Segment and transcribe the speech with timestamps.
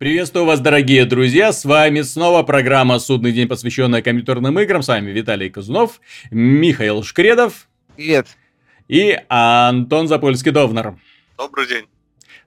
[0.00, 4.80] Приветствую вас, дорогие друзья, с вами снова программа «Судный день», посвященная компьютерным играм.
[4.80, 7.68] С вами Виталий Казунов, Михаил Шкредов.
[7.96, 8.26] Привет.
[8.88, 10.94] И Антон Запольский-Довнер.
[11.36, 11.84] Добрый день.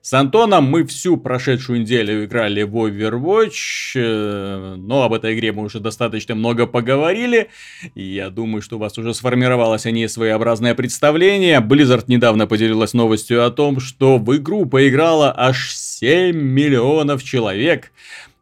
[0.04, 5.62] С Антоном мы всю прошедшую неделю играли в Overwatch, э, но об этой игре мы
[5.62, 7.48] уже достаточно много поговорили.
[7.94, 11.58] И я думаю, что у вас уже сформировалось о ней своеобразное представление.
[11.60, 17.90] Blizzard недавно поделилась новостью о том, что в игру поиграло аж 7 миллионов человек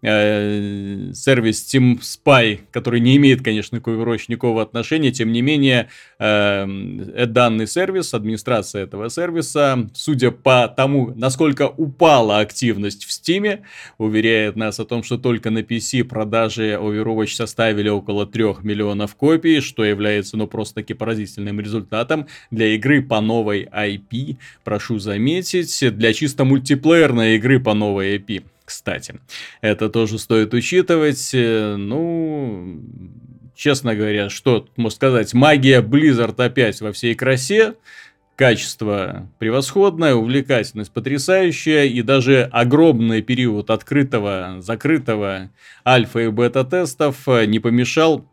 [0.02, 5.88] э, сервис Team Spy, который не имеет, конечно, к Overwatch никакого отношения, тем не менее,
[6.18, 6.66] э,
[7.14, 13.60] э, данный сервис, администрация этого сервиса, судя по тому, насколько упала активность в Steam,
[13.98, 19.60] уверяет нас о том, что только на PC продажи Overwatch составили около 3 миллионов копий,
[19.60, 26.44] что является, ну, просто-таки поразительным результатом для игры по новой IP, прошу заметить, для чисто
[26.44, 29.20] мультиплеерной игры по новой IP кстати.
[29.60, 31.30] Это тоже стоит учитывать.
[31.34, 32.80] Э, ну,
[33.54, 37.74] честно говоря, что можно сказать, магия Blizzard опять во всей красе.
[38.34, 45.50] Качество превосходное, увлекательность потрясающая, и даже огромный период открытого, закрытого
[45.86, 48.26] альфа и бета-тестов не помешал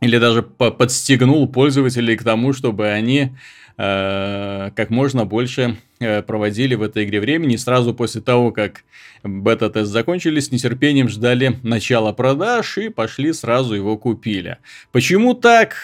[0.00, 3.30] или даже подстегнул пользователей к тому, чтобы они
[3.78, 7.56] э, как можно больше э, проводили в этой игре времени.
[7.56, 8.84] Сразу после того, как
[9.22, 14.58] бета-тест закончились, с нетерпением ждали начала продаж и пошли сразу его купили.
[14.92, 15.76] Почему так?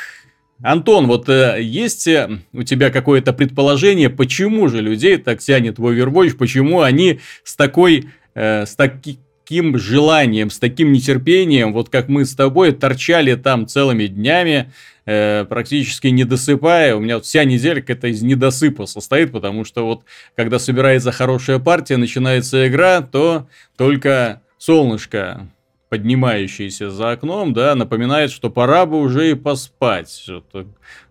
[0.63, 5.87] Антон, вот э, есть э, у тебя какое-то предположение, почему же людей так тянет в
[5.87, 12.09] Overwatch, почему они с такой, э, с таки, таким желанием, с таким нетерпением, вот как
[12.09, 14.73] мы с тобой торчали там целыми днями,
[15.05, 16.95] э, практически не досыпая.
[16.95, 20.03] У меня вся неделька это из недосыпа состоит, потому что вот
[20.37, 25.49] когда собирается хорошая партия, начинается игра, то только солнышко
[25.89, 30.25] поднимающееся за окном, да, напоминает, что пора бы уже и поспать.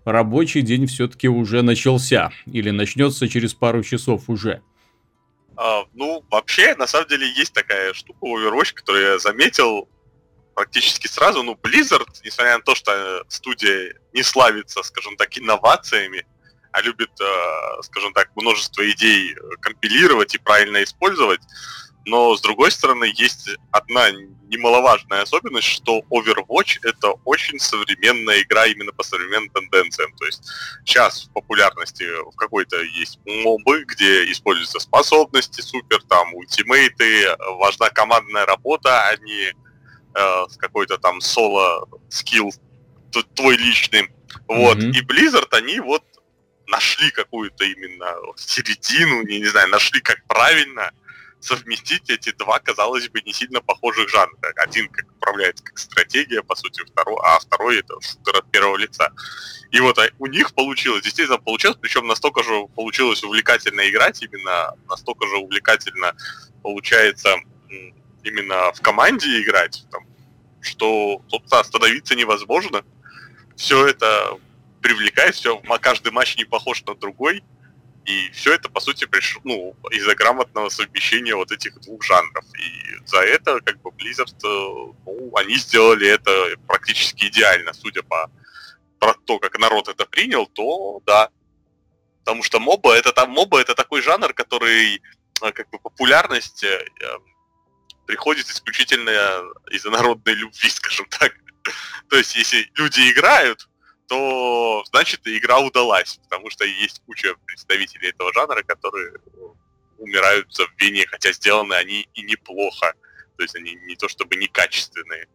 [0.05, 2.31] Рабочий день все-таки уже начался.
[2.47, 4.61] Или начнется через пару часов уже.
[5.57, 9.89] А, ну, вообще, на самом деле, есть такая штука Overwatch, которую я заметил
[10.55, 11.43] практически сразу.
[11.43, 16.25] Ну, Blizzard, несмотря на то, что студия не славится, скажем так, инновациями,
[16.71, 21.41] а любит, э, скажем так, множество идей компилировать и правильно использовать,
[22.05, 24.09] но, с другой стороны, есть одна
[24.51, 30.13] немаловажная особенность, что Overwatch это очень современная игра именно по современным тенденциям.
[30.17, 30.43] То есть
[30.85, 38.45] сейчас в популярности в какой-то есть мобы, где используются способности супер, там ультимейты, важна командная
[38.45, 39.53] работа, а не
[40.15, 42.53] э, какой-то там соло скилл
[43.35, 44.09] твой личный.
[44.47, 44.77] Вот.
[44.77, 44.91] Mm-hmm.
[44.91, 46.03] И Blizzard, они вот
[46.67, 50.91] нашли какую-то именно середину, не, не знаю, нашли как правильно
[51.41, 54.53] совместить эти два, казалось бы, не сильно похожих жанра.
[54.55, 59.11] Один как управляется как стратегия, по сути, второй, а второй это шутер от первого лица.
[59.71, 64.75] И вот а, у них получилось, действительно получилось, причем настолько же получилось увлекательно играть, именно
[64.87, 66.15] настолько же увлекательно
[66.61, 67.35] получается
[68.23, 70.05] именно в команде играть, там,
[70.61, 72.83] что, собственно, остановиться невозможно.
[73.55, 74.37] Все это
[74.81, 77.43] привлекает, все, каждый матч не похож на другой.
[78.05, 82.43] И все это, по сути, пришло ну, из-за грамотного совмещения вот этих двух жанров.
[82.57, 86.31] И за это, как бы, Blizzard, э, ну, они сделали это
[86.67, 88.29] практически идеально, судя по
[88.99, 91.29] про то, как народ это принял, то да.
[92.19, 95.01] Потому что моба это там моба это такой жанр, который
[95.41, 96.87] э, как бы популярность э,
[98.05, 99.11] приходит исключительно
[99.71, 101.33] из-за народной любви, скажем так.
[102.09, 103.69] То есть, если люди играют,
[104.11, 109.13] то значит игра удалась, потому что есть куча представителей этого жанра, которые
[109.97, 112.93] умирают в забвении, хотя сделаны они и неплохо.
[113.37, 115.29] То есть они не то чтобы некачественные.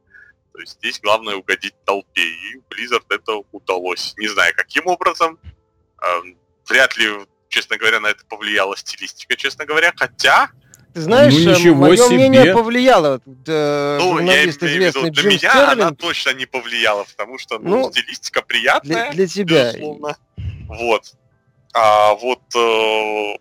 [0.53, 4.13] То есть здесь главное угодить толпе, и Blizzard это удалось.
[4.19, 5.41] Не знаю, каким образом.
[6.69, 9.95] Вряд ли, честно говоря, на это повлияла стилистика, честно говоря.
[9.97, 10.51] Хотя,
[10.97, 12.17] ты знаешь, ну, ничего мое себе.
[12.17, 13.21] мнение повлияло.
[13.47, 15.73] Э, ну, журналист я известный виду, для Джим меня Стерлинг.
[15.73, 19.11] она точно не повлияла, потому что ну, ну, стилистика приятная.
[19.11, 19.73] Для, для тебя.
[19.73, 20.17] Безусловно.
[20.69, 21.13] Вот.
[21.75, 23.39] А вот э,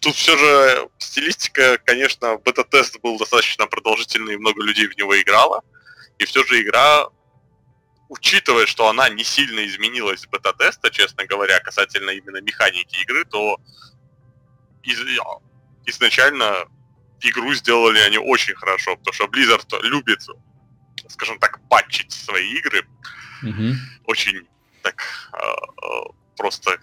[0.00, 5.62] тут все же стилистика, конечно, бета-тест был достаточно продолжительный, и много людей в него играло.
[6.20, 7.08] И все же игра,
[8.08, 13.58] учитывая, что она не сильно изменилась с бета-теста, честно говоря, касательно именно механики игры, то
[14.84, 15.00] из,
[15.86, 16.66] изначально
[17.20, 20.20] игру сделали они очень хорошо, потому что Blizzard любит,
[21.08, 22.86] скажем так, патчить свои игры.
[23.42, 23.72] Mm-hmm.
[24.06, 24.46] Очень
[24.82, 26.78] так э, просто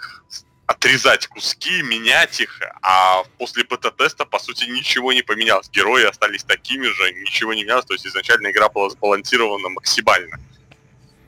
[0.65, 5.69] отрезать куски, менять их, а после бета-теста, по сути, ничего не поменялось.
[5.69, 10.37] Герои остались такими же, ничего не менялось, то есть изначально игра была сбалансирована максимально.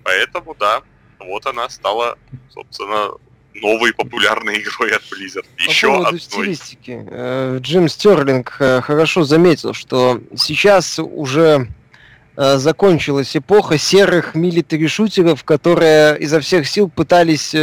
[0.03, 0.83] Поэтому, да,
[1.19, 2.17] вот она стала,
[2.49, 3.11] собственно,
[3.61, 5.45] новой популярной игрой от Blizzard.
[5.57, 6.19] Еще По одной.
[6.19, 7.05] стилистики.
[7.09, 11.67] Э, Джим Стерлинг э, хорошо заметил, что сейчас уже
[12.35, 17.55] э, закончилась эпоха серых милитари-шутеров, которые изо всех сил пытались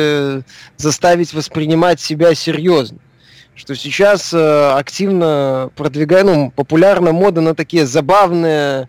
[0.77, 2.99] заставить воспринимать себя серьезно.
[3.55, 8.89] Что сейчас активно продвигает, ну, популярна мода на такие забавные,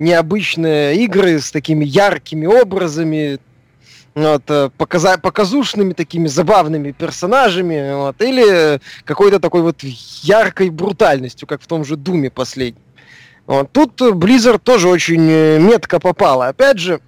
[0.00, 3.38] необычные игры с такими яркими образами,
[4.14, 11.62] вот, э, показа показушными такими забавными персонажами, вот, или какой-то такой вот яркой брутальностью, как
[11.62, 12.82] в том же Думе последнем.
[13.46, 13.72] Вот.
[13.72, 16.48] Тут Blizzard тоже очень э, метко попала.
[16.48, 17.00] Опять же,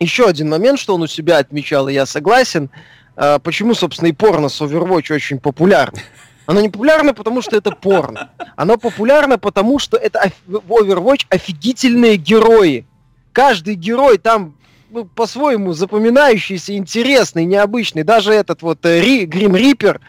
[0.00, 2.70] еще один момент, что он у себя отмечал, и я согласен,
[3.16, 6.00] а, почему, собственно, и порно с Overwatch очень популярно.
[6.46, 8.30] Оно не популярно, потому что это порно.
[8.56, 12.84] Оно популярно, потому что это в Overwatch офигительные герои.
[13.32, 14.56] Каждый герой там
[14.92, 18.02] ну, по-своему запоминающийся, интересный, необычный.
[18.02, 20.00] Даже этот вот э, Ри, Грим Риппер,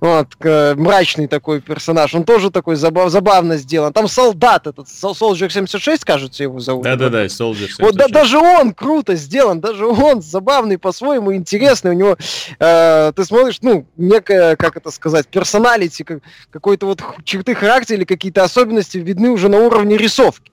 [0.00, 3.92] вот, э, мрачный такой персонаж, он тоже такой забав, забавно сделан.
[3.92, 6.84] Там солдат этот, Soldier 76, кажется, его зовут.
[6.84, 7.80] Да-да-да, Soldier 76.
[7.80, 11.90] Вот да, даже он круто сделан, даже он забавный по-своему, интересный.
[11.90, 12.16] У него,
[12.58, 16.20] э, ты смотришь, ну, некая, как это сказать, персоналити, как,
[16.50, 20.50] какой-то вот черты характера или какие-то особенности видны уже на уровне рисовки.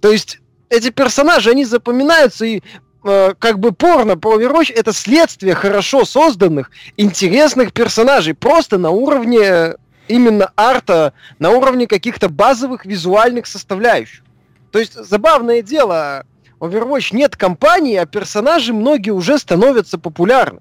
[0.00, 0.38] То есть
[0.68, 2.62] эти персонажи, они запоминаются, и
[3.06, 9.74] Э, как бы порно про Overwatch это следствие хорошо созданных, интересных персонажей, просто на уровне
[10.08, 14.24] именно арта, на уровне каких-то базовых визуальных составляющих.
[14.72, 16.24] То есть забавное дело,
[16.58, 20.60] Overwatch нет компании, а персонажи многие уже становятся популярны.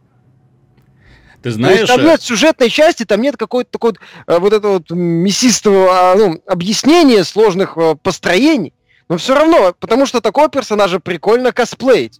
[1.41, 1.77] Ты знаешь...
[1.77, 3.93] То есть, там э, нет сюжетной части, там нет какой-то такой
[4.27, 8.73] э, вот этого вот мясистого а, ну, объяснения сложных построений.
[9.09, 12.19] Но все равно, потому что такого персонажа прикольно косплеить.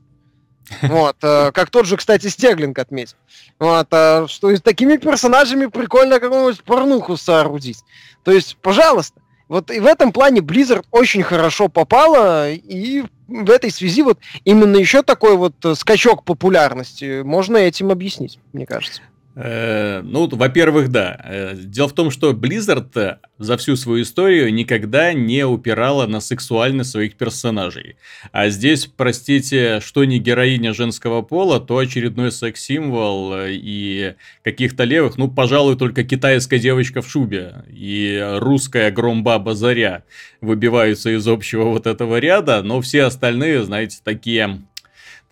[0.82, 3.18] Вот, э, как тот же, кстати, Стеглинг отметил.
[3.60, 7.84] Вот, э, что с такими персонажами прикольно какую-нибудь порнуху соорудить.
[8.24, 9.22] То есть, пожалуйста.
[9.48, 14.76] Вот и в этом плане Blizzard очень хорошо попала, и в этой связи вот именно
[14.78, 19.02] еще такой вот э, скачок популярности можно этим объяснить, мне кажется.
[19.36, 21.20] Э, ну, во-первых, да.
[21.24, 26.92] Э, дело в том, что Blizzard за всю свою историю никогда не упирала на сексуальность
[26.92, 27.98] своих персонажей.
[28.32, 35.18] А здесь, простите, что не героиня женского пола, то очередной секс-символ э, и каких-то левых,
[35.18, 40.04] ну, пожалуй, только китайская девочка в шубе и русская громбаба Заря
[40.40, 44.62] выбиваются из общего вот этого ряда, но все остальные, знаете, такие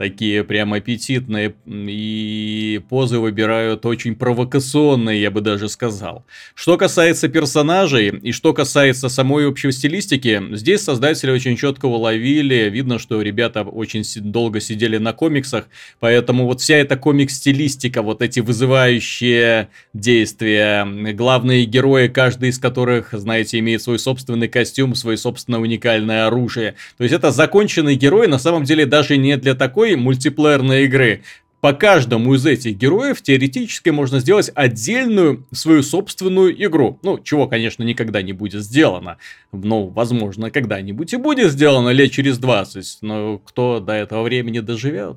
[0.03, 6.25] такие прям аппетитные, и позы выбирают очень провокационные, я бы даже сказал.
[6.55, 12.99] Что касается персонажей, и что касается самой общей стилистики, здесь создатели очень четко уловили, видно,
[12.99, 15.69] что ребята очень долго сидели на комиксах,
[16.01, 23.57] поэтому вот вся эта комикс-стилистика, вот эти вызывающие действия, главные герои, каждый из которых, знаете,
[23.59, 26.75] имеет свой собственный костюм, свое собственное уникальное оружие.
[26.97, 31.23] То есть это законченный герой, на самом деле даже не для такой мультиплеерной игры.
[31.61, 36.99] По каждому из этих героев теоретически можно сделать отдельную свою собственную игру.
[37.03, 39.17] Ну, чего, конечно, никогда не будет сделано.
[39.53, 42.97] Но, возможно, когда-нибудь и будет сделано лет через 20.
[43.01, 45.15] Но кто до этого времени доживет?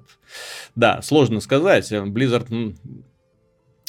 [0.76, 1.90] Да, сложно сказать.
[1.90, 2.76] Blizzard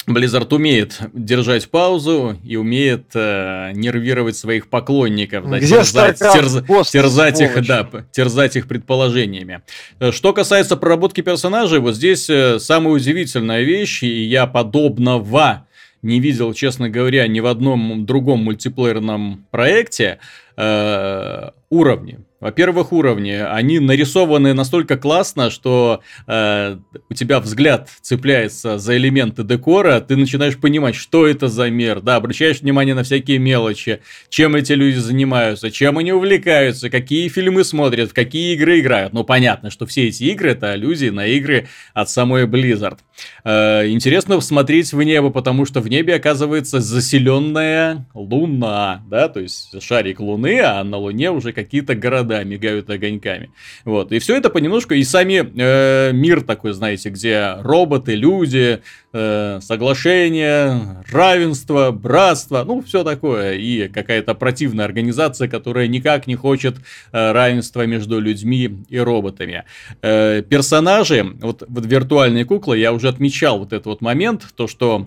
[0.08, 7.40] Blizzard умеет держать паузу и умеет э, нервировать своих поклонников, да, терзать, терз, Пост, терзать
[7.40, 9.62] их, да, терзать их предположениями.
[10.00, 15.66] Э, что касается проработки персонажей, вот здесь э, самая удивительная вещь, и я подобного
[16.02, 20.18] не видел, честно говоря, ни в одном другом мультиплеерном проекте
[20.56, 22.20] э, уровни.
[22.40, 23.32] Во-первых, уровни.
[23.32, 26.76] Они нарисованы настолько классно, что э,
[27.10, 32.00] у тебя взгляд цепляется за элементы декора, ты начинаешь понимать, что это за мир.
[32.00, 37.64] Да, обращаешь внимание на всякие мелочи, чем эти люди занимаются, чем они увлекаются, какие фильмы
[37.64, 39.12] смотрят, в какие игры играют.
[39.12, 42.98] Ну, понятно, что все эти игры это аллюзии на игры от самой Blizzard.
[43.42, 49.82] Э, интересно смотреть в небо, потому что в небе оказывается заселенная луна, да, то есть
[49.82, 53.50] шарик луны, а на луне уже какие-то города мигают огоньками.
[53.84, 54.12] Вот.
[54.12, 58.80] И все это понемножку, и сами э, мир такой, знаете, где роботы, люди,
[59.12, 63.54] э, соглашение, равенство, братство, ну, все такое.
[63.54, 66.76] И какая-то противная организация, которая никак не хочет
[67.12, 69.64] э, равенства между людьми и роботами.
[70.02, 75.06] Э, персонажи, вот, вот виртуальные куклы, я уже отмечал вот этот вот момент, то, что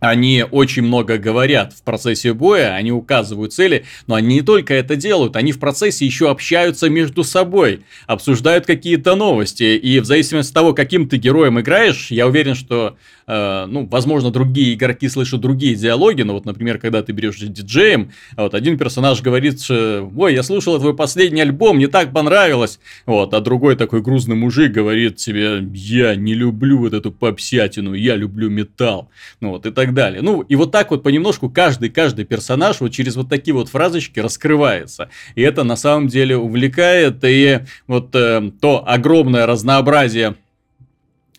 [0.00, 4.96] они очень много говорят в процессе боя, они указывают цели, но они не только это
[4.96, 10.54] делают, они в процессе еще общаются между собой, обсуждают какие-то новости, и в зависимости от
[10.54, 12.96] того, каким ты героем играешь, я уверен, что
[13.28, 18.10] Э, ну, возможно, другие игроки слышат другие диалоги, но вот, например, когда ты берешь диджеем,
[18.36, 23.34] вот один персонаж говорит, что, ой, я слушал твой последний альбом, мне так понравилось, вот,
[23.34, 28.48] а другой такой грузный мужик говорит тебе, я не люблю вот эту попсятину, я люблю
[28.48, 30.22] металл, ну вот, и так далее.
[30.22, 34.20] Ну, и вот так вот понемножку каждый, каждый персонаж вот через вот такие вот фразочки
[34.20, 40.36] раскрывается, и это на самом деле увлекает, и вот э, то огромное разнообразие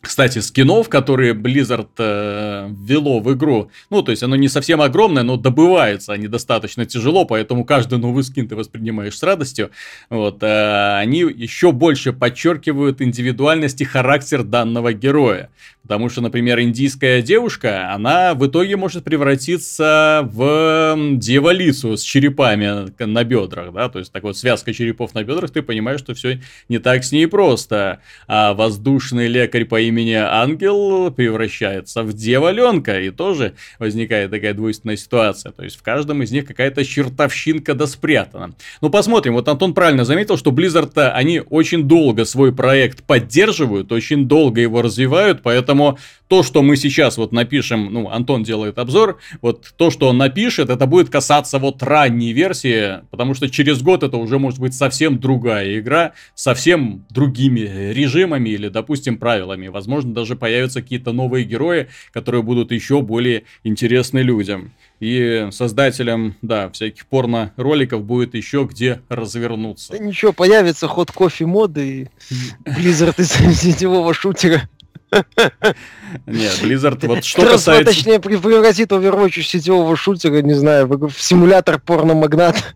[0.02, 5.24] кстати, скинов, которые Blizzard э, ввело в игру, ну, то есть оно не совсем огромное,
[5.24, 9.72] но добывается они достаточно тяжело, поэтому каждый новый скин ты воспринимаешь с радостью.
[10.10, 15.50] Вот, э, они еще больше подчеркивают индивидуальность и характер данного героя.
[15.82, 23.24] Потому что, например, индийская девушка, она в итоге может превратиться в дьяволицу с черепами на
[23.24, 26.40] бедрах, да, то есть так вот связка черепов на бедрах, ты понимаешь, что все
[26.70, 28.00] не так с ней просто.
[28.28, 35.52] А воздушный лекарь по имени Ангел превращается в дьяволенка, и тоже возникает такая двойственная ситуация.
[35.52, 38.54] То есть в каждом из них какая-то чертовщинка да спрятана.
[38.82, 44.28] Ну посмотрим, вот Антон правильно заметил, что Blizzard, они очень долго свой проект поддерживают, очень
[44.28, 45.98] долго его развивают, Поэтому
[46.30, 50.70] то, что мы сейчас вот напишем, ну, Антон делает обзор, вот то, что он напишет,
[50.70, 55.20] это будет касаться вот ранней версии, потому что через год это уже может быть совсем
[55.20, 59.70] другая игра, совсем другими режимами или, допустим, правилами.
[59.70, 64.72] Возможно, даже появятся какие-то новые герои, которые будут еще более интересны людям.
[65.00, 69.94] И создателям, да, всяких порно-роликов будет еще где развернуться.
[69.94, 74.70] Да ничего, появится ход кофе моды и Blizzard из сетевого шутера.
[75.12, 77.94] Нет, Blizzard, вот что касается...
[77.94, 82.76] Точнее, превратит Overwatch сетевого шутера, не знаю, в симулятор порно-магнат.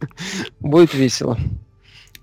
[0.60, 1.38] Будет весело.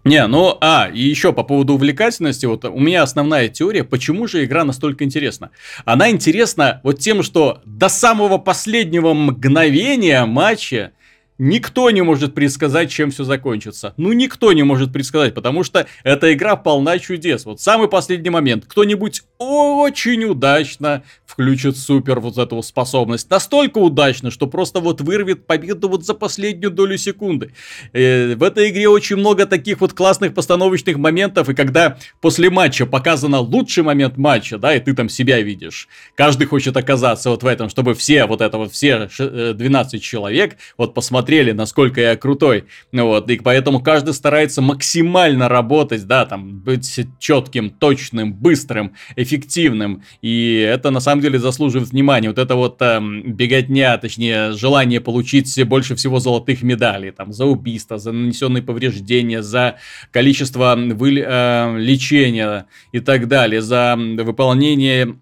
[0.05, 4.46] Не, ну, а, и еще по поводу увлекательности, вот у меня основная теория, почему же
[4.46, 5.51] игра настолько интересна.
[5.84, 10.93] Она интересна вот тем, что до самого последнего мгновения матча
[11.41, 13.93] Никто не может предсказать, чем все закончится.
[13.96, 17.46] Ну, никто не может предсказать, потому что эта игра полна чудес.
[17.46, 18.65] Вот самый последний момент.
[18.67, 23.29] Кто-нибудь очень удачно включит супер вот эту способность.
[23.29, 27.53] Настолько удачно, что просто вот вырвет победу вот за последнюю долю секунды.
[27.93, 32.86] Э, в этой игре очень много таких вот классных постановочных моментов, и когда после матча
[32.86, 35.88] показано лучший момент матча, да, и ты там себя видишь.
[36.15, 40.58] Каждый хочет оказаться вот в этом, чтобы все вот это вот, все 12 э, человек
[40.77, 42.63] вот посмотрели смотрели, насколько я крутой.
[42.91, 50.01] Вот, и поэтому каждый старается максимально работать, да, там, быть четким, точным, быстрым, эффективным.
[50.24, 52.29] И это на самом деле заслуживает внимания.
[52.29, 58.00] Вот это вот э, беготня, точнее, желание получить больше всего золотых медалей, там, за убийство,
[58.00, 59.75] за нанесенные повреждения, за
[60.12, 65.15] количество вы, э, лечения и так далее, за выполнение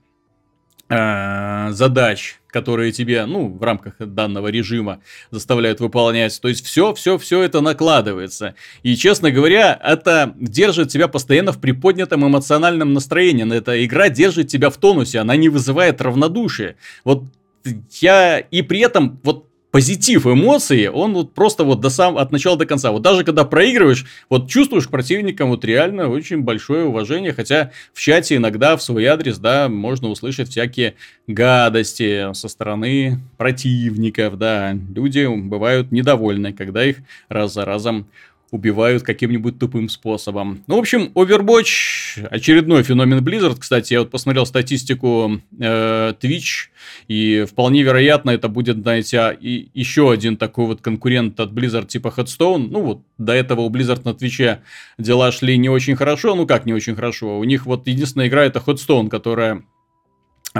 [0.89, 6.39] задач которые тебе, ну, в рамках данного режима заставляют выполнять.
[6.41, 8.55] То есть все, все, все это накладывается.
[8.81, 13.55] И, честно говоря, это держит тебя постоянно в приподнятом эмоциональном настроении.
[13.55, 16.77] Эта игра держит тебя в тонусе, она не вызывает равнодушия.
[17.03, 17.25] Вот
[18.01, 22.57] я и при этом вот позитив эмоций, он вот просто вот до сам, от начала
[22.57, 22.91] до конца.
[22.91, 27.99] Вот даже когда проигрываешь, вот чувствуешь к противникам вот реально очень большое уважение, хотя в
[27.99, 30.95] чате иногда в свой адрес, да, можно услышать всякие
[31.27, 34.73] гадости со стороны противников, да.
[34.73, 36.97] Люди бывают недовольны, когда их
[37.29, 38.07] раз за разом
[38.51, 40.63] убивают каким-нибудь тупым способом.
[40.67, 43.57] Ну, в общем, Overwatch очередной феномен Blizzard.
[43.59, 46.69] Кстати, я вот посмотрел статистику э, Twitch,
[47.07, 51.87] и вполне вероятно это будет, знаете, а, и еще один такой вот конкурент от Blizzard
[51.87, 52.67] типа Headstone.
[52.69, 54.61] Ну, вот до этого у Blizzard на Твиче
[54.97, 56.35] дела шли не очень хорошо.
[56.35, 57.39] Ну, как не очень хорошо?
[57.39, 59.63] У них вот единственная игра это Headstone, которая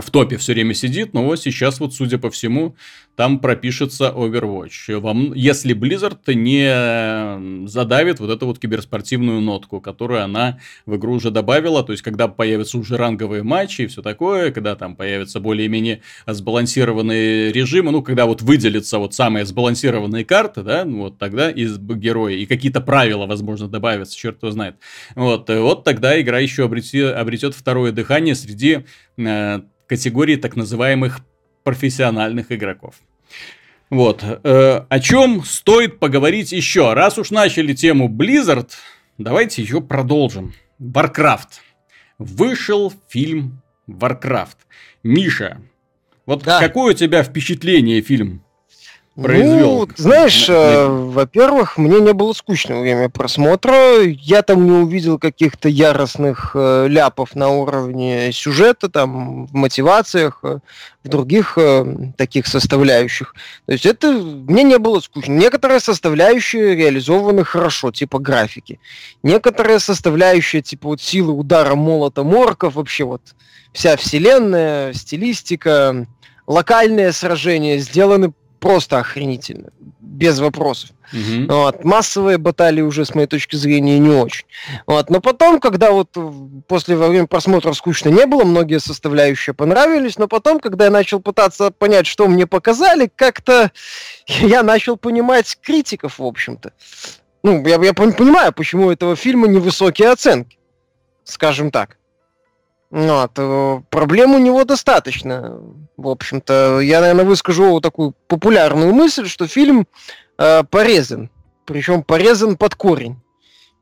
[0.01, 2.75] в топе все время сидит, но вот сейчас вот, судя по всему,
[3.17, 4.99] там пропишется Overwatch.
[4.99, 11.31] Вам, если Blizzard не задавит вот эту вот киберспортивную нотку, которую она в игру уже
[11.31, 16.01] добавила, то есть когда появятся уже ранговые матчи и все такое, когда там появятся более-менее
[16.27, 22.35] сбалансированные режимы, ну, когда вот выделятся вот самые сбалансированные карты, да, вот тогда из героя,
[22.35, 24.75] и какие-то правила, возможно, добавятся, черт его знает.
[25.15, 28.85] Вот, вот тогда игра еще обретет, обретет второе дыхание среди
[29.17, 31.21] э, категории так называемых
[31.67, 32.95] профессиональных игроков.
[33.89, 34.23] Вот.
[34.23, 36.93] Э, о чем стоит поговорить еще?
[36.93, 38.69] Раз уж начали тему Blizzard,
[39.17, 40.53] давайте ее продолжим.
[40.79, 41.59] Warcraft.
[42.19, 44.55] Вышел фильм Warcraft.
[45.03, 45.61] Миша,
[46.25, 46.61] Вот да.
[46.61, 48.45] какое у тебя впечатление фильм
[49.21, 49.87] произвел?
[49.87, 54.01] Ну, знаешь, э, во-первых, мне не было скучно во время просмотра.
[54.03, 60.59] Я там не увидел каких-то яростных э, ляпов на уровне сюжета, там, в мотивациях, э,
[61.03, 63.33] в других э, таких составляющих.
[63.65, 65.33] То есть это мне не было скучно.
[65.33, 68.79] Некоторые составляющие реализованы хорошо, типа графики.
[69.23, 73.21] Некоторые составляющие, типа вот силы удара молота морков, вообще вот
[73.73, 76.07] вся вселенная, стилистика,
[76.47, 80.91] локальные сражения сделаны просто охренительно, без вопросов.
[81.13, 81.53] Угу.
[81.53, 81.83] Вот.
[81.83, 84.45] Массовые баталии уже, с моей точки зрения, не очень.
[84.85, 85.09] Вот.
[85.09, 86.09] Но потом, когда вот
[86.67, 91.19] после во время просмотра скучно не было, многие составляющие понравились, но потом, когда я начал
[91.19, 93.71] пытаться понять, что мне показали, как-то
[94.27, 96.73] я начал понимать критиков, в общем-то.
[97.43, 100.57] Ну, я, я понимаю, почему у этого фильма невысокие оценки,
[101.23, 101.97] скажем так.
[102.89, 105.59] Вот, э, проблем у него достаточно.
[105.97, 109.87] В общем-то, я, наверное, выскажу такую популярную мысль, что фильм
[110.37, 111.29] э, порезан.
[111.65, 113.19] Причем порезан под корень.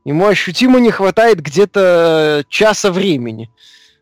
[0.04, 3.50] Ему ощутимо не хватает где-то часа времени.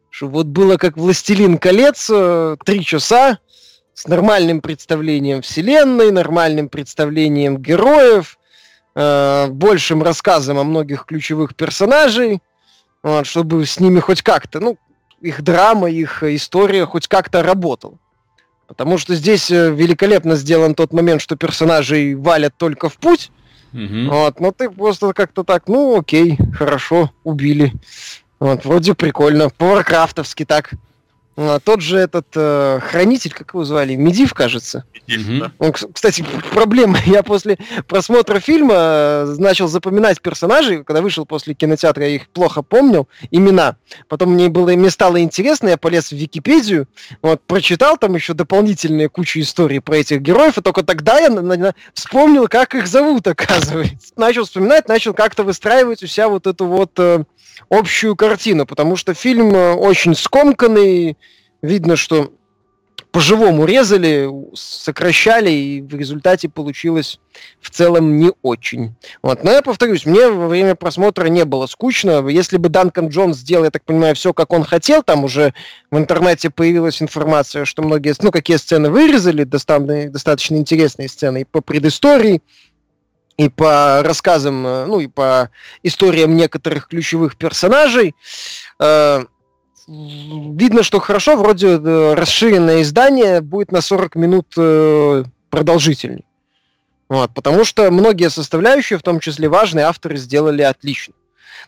[0.08, 3.38] Чтобы вот было как «Властелин колец», э, три часа
[3.94, 8.38] с нормальным представлением вселенной, нормальным представлением героев,
[8.94, 12.40] э, большим рассказом о многих ключевых персонажей,
[13.02, 14.78] вот, чтобы с ними хоть как-то, ну,
[15.24, 17.94] их драма, их история хоть как-то работала.
[18.66, 23.30] Потому что здесь э, великолепно сделан тот момент, что персонажей валят только в путь.
[23.72, 24.08] Угу.
[24.08, 27.72] Вот, но ты просто как-то так, ну окей, хорошо, убили.
[28.38, 29.50] Вот, вроде прикольно.
[29.50, 30.72] По-варкрафтовски так.
[31.36, 34.84] А, тот же этот э, хранитель, как его звали, Медив, кажется.
[35.08, 35.52] Медив, да.
[35.58, 36.98] Он, кстати, проблема.
[37.06, 40.84] Я после просмотра фильма э, начал запоминать персонажей.
[40.84, 43.76] Когда вышел после кинотеатра, я их плохо помнил, имена.
[44.08, 46.86] Потом мне было, мне стало интересно, я полез в Википедию,
[47.20, 51.42] вот, прочитал там еще дополнительные кучу историй про этих героев, и только тогда я на,
[51.42, 54.12] на, вспомнил, как их зовут, оказывается.
[54.16, 57.24] Начал вспоминать, начал как-то выстраивать у себя вот эту вот э,
[57.68, 61.16] общую картину, потому что фильм э, очень скомканный,
[61.62, 62.32] видно, что
[63.14, 67.20] по-живому резали, сокращали, и в результате получилось
[67.60, 68.96] в целом не очень.
[69.22, 69.44] Вот.
[69.44, 72.26] Но я повторюсь, мне во время просмотра не было скучно.
[72.26, 75.54] Если бы Данкан Джонс сделал, я так понимаю, все, как он хотел, там уже
[75.92, 81.44] в интернете появилась информация, что многие, ну, какие сцены вырезали, достаточно, достаточно интересные сцены и
[81.44, 82.42] по предыстории,
[83.36, 85.50] и по рассказам, э, ну и по
[85.82, 88.14] историям некоторых ключевых персонажей.
[88.78, 89.24] Э,
[89.86, 94.48] видно, что хорошо, вроде э, расширенное издание будет на 40 минут
[95.50, 96.24] продолжительней.
[97.08, 101.14] Вот, потому что многие составляющие, в том числе важные, авторы сделали отлично.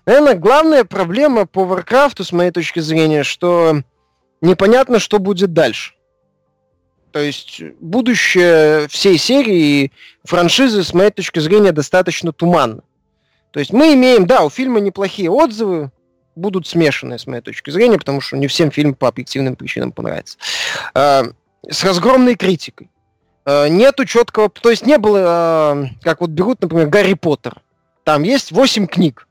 [0.07, 3.83] Наверное, главная проблема по Warcraft, с моей точки зрения, что
[4.40, 5.95] непонятно, что будет дальше.
[7.16, 9.90] То есть будущее всей серии
[10.24, 12.83] франшизы, с моей точки зрения, достаточно туманно.
[13.52, 15.92] То есть мы имеем, да, у фильма неплохие отзывы,
[16.35, 20.37] будут смешанные, с моей точки зрения, потому что не всем фильм по объективным причинам понравится.
[20.94, 21.22] Э,
[21.66, 22.90] с разгромной критикой.
[23.46, 24.50] Э, нету четкого...
[24.50, 27.62] То есть не было, э, как вот берут, например, Гарри Поттер.
[28.05, 29.26] Там есть 8 книг.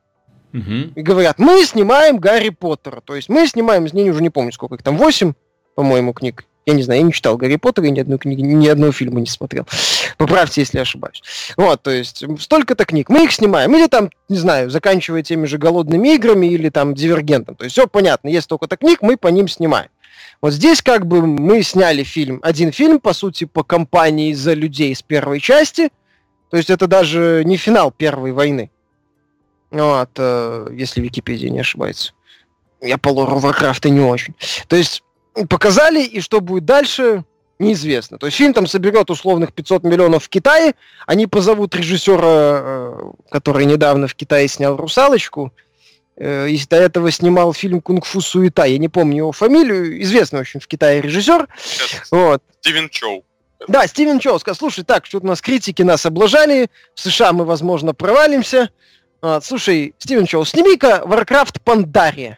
[0.53, 0.93] Угу.
[0.95, 3.01] И говорят, мы снимаем Гарри Поттера.
[3.01, 5.33] То есть мы снимаем, я уже не помню, сколько их там, 8,
[5.75, 6.45] по-моему, книг.
[6.65, 9.27] Я не знаю, я не читал Гарри Поттера, ни одной книги, ни одного фильма не
[9.27, 9.67] смотрел.
[10.17, 11.21] Поправьте, если я ошибаюсь.
[11.57, 13.09] Вот, то есть, столько-то книг.
[13.09, 13.75] Мы их снимаем.
[13.75, 17.55] Или там, не знаю, заканчивая теми же голодными играми, или там дивергентом.
[17.55, 18.29] То есть, все понятно.
[18.29, 19.89] Есть столько-то книг, мы по ним снимаем.
[20.41, 24.95] Вот здесь как бы мы сняли фильм, один фильм, по сути, по компании за людей
[24.95, 25.89] с первой части.
[26.49, 28.69] То есть это даже не финал Первой войны.
[29.71, 32.13] Вот, э, если Википедия не ошибается.
[32.81, 34.35] Я по лору Варкрафта не очень.
[34.67, 35.03] То есть
[35.43, 37.23] показали, и что будет дальше,
[37.59, 38.17] неизвестно.
[38.17, 43.65] То есть фильм там соберет условных 500 миллионов в Китае, они позовут режиссера, э, который
[43.65, 45.53] недавно в Китае снял «Русалочку»,
[46.17, 50.59] э, и до этого снимал фильм «Кунг-фу суета», я не помню его фамилию, известный очень
[50.59, 51.47] в Китае режиссер.
[52.11, 52.41] Вот.
[52.61, 53.23] Стивен Чоу.
[53.67, 57.45] Да, Стивен Чоу сказал, слушай, так, что-то у нас критики нас облажали, в США мы,
[57.45, 58.69] возможно, провалимся.
[59.21, 62.37] Вот, слушай, Стивен Чоу, сними-ка Warcraft Пандария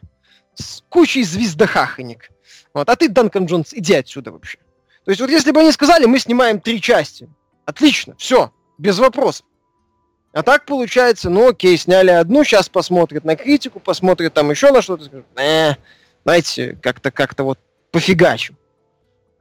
[0.56, 2.30] с кучей звездохаханик.
[2.78, 2.90] Вот.
[2.90, 4.60] А ты, Данкан Джонс, иди отсюда вообще.
[5.04, 7.28] То есть вот если бы они сказали, мы снимаем три части,
[7.66, 9.48] отлично, все, без вопросов.
[10.32, 14.84] А так получается, ну окей, сняли одну, сейчас посмотрят на критику, посмотрят там еще на
[14.84, 15.74] что-то, скажут, э,
[16.24, 17.58] знаете, как-то как-то вот
[17.92, 18.56] пофигачим.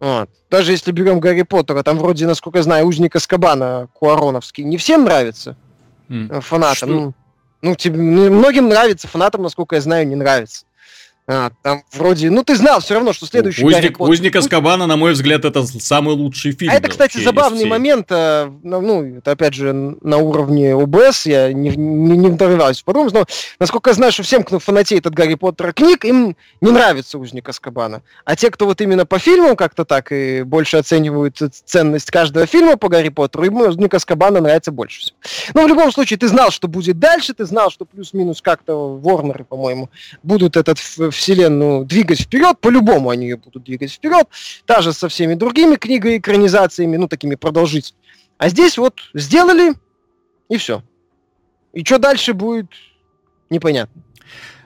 [0.01, 0.31] Вот.
[0.49, 5.05] Даже если берем Гарри Поттера, там вроде, насколько я знаю, узник Аскабана Куароновский не всем
[5.05, 5.59] нравится
[6.09, 6.41] mm.
[6.41, 6.91] фанатам.
[6.91, 7.15] Ну,
[7.61, 10.65] ну, тебе, ну, многим нравится, фанатам, насколько я знаю, не нравится.
[11.29, 14.87] А, там вроде, ну ты знал все равно, что следующий Узник, Гарри Поттер Узник Аскабана,
[14.87, 16.71] на мой взгляд, это самый лучший фильм.
[16.71, 17.69] А это, кстати, забавный всей.
[17.69, 22.83] момент, э, ну, ну, это опять же на уровне ОБС, я не, не, не вдавался
[22.83, 23.27] в подробности, но
[23.59, 27.49] насколько я знаю, что всем, кто фанатеет от Гарри Поттера книг, им не нравится Узник
[27.49, 28.03] Аскабана.
[28.25, 32.77] А те, кто вот именно по фильмам как-то так и больше оценивают ценность каждого фильма
[32.77, 35.17] по Гарри Поттеру, им Узник Аскабана нравится больше всего.
[35.55, 39.45] Но в любом случае, ты знал, что будет дальше, ты знал, что плюс-минус как-то Ворнеры,
[39.45, 39.91] по-моему,
[40.23, 40.79] будут этот
[41.17, 44.27] вселенную двигать вперед, по-любому они ее будут двигать вперед,
[44.65, 48.03] та же со всеми другими книгами, экранизациями, ну, такими продолжительными.
[48.39, 49.75] А здесь вот сделали,
[50.49, 50.83] и все.
[51.73, 52.67] И что дальше будет,
[53.51, 54.03] непонятно.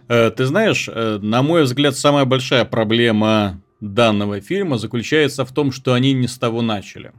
[0.08, 5.72] Э, Ты знаешь, э, на мой взгляд, самая большая проблема данного фильма заключается в том,
[5.72, 7.12] что они не с того начали.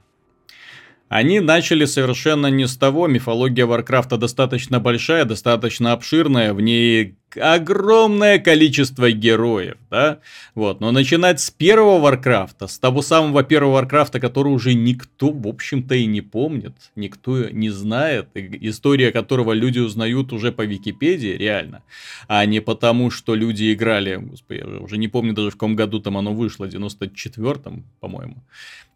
[1.10, 3.08] Они начали совершенно не с того.
[3.08, 6.54] Мифология Варкрафта достаточно большая, достаточно обширная.
[6.54, 10.20] В ней огромное количество героев, да?
[10.56, 10.80] Вот.
[10.80, 15.96] Но начинать с первого Варкрафта, с того самого первого Варкрафта, который уже никто, в общем-то,
[15.96, 21.84] и не помнит, никто не знает, история которого люди узнают уже по Википедии, реально,
[22.28, 26.00] а не потому, что люди играли, господи, я уже не помню даже в каком году
[26.00, 28.38] там оно вышло, в 94-м, по-моему.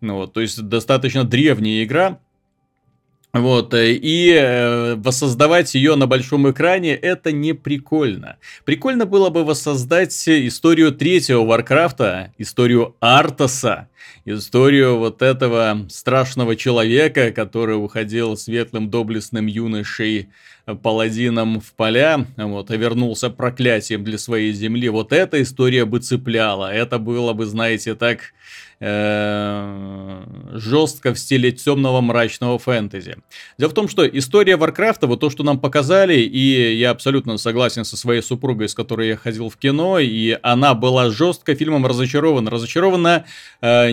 [0.02, 2.19] Ну, вот, то есть достаточно древняя игра,
[3.41, 8.38] вот, э, и э, воссоздавать ее на большом экране это не прикольно.
[8.63, 13.89] Прикольно было бы воссоздать историю третьего Варкрафта, историю Артаса,
[14.26, 20.30] историю вот этого страшного человека, который уходил светлым доблестным юношей
[20.65, 24.89] э, паладином в поля, вот, и вернулся проклятием для своей земли.
[24.89, 26.74] Вот эта история бы цепляла.
[26.74, 28.34] Это было бы, знаете, так
[28.80, 33.18] э, жестко в стиле темного мрачного фэнтези.
[33.58, 37.86] Дело в том, что история Варкрафта, вот то, что нам показали, и я абсолютно согласен
[37.86, 42.50] со своей супругой, с которой я ходил в кино, и она была жестко фильмом разочарована.
[42.50, 43.26] Разочарована
[43.62, 43.91] э,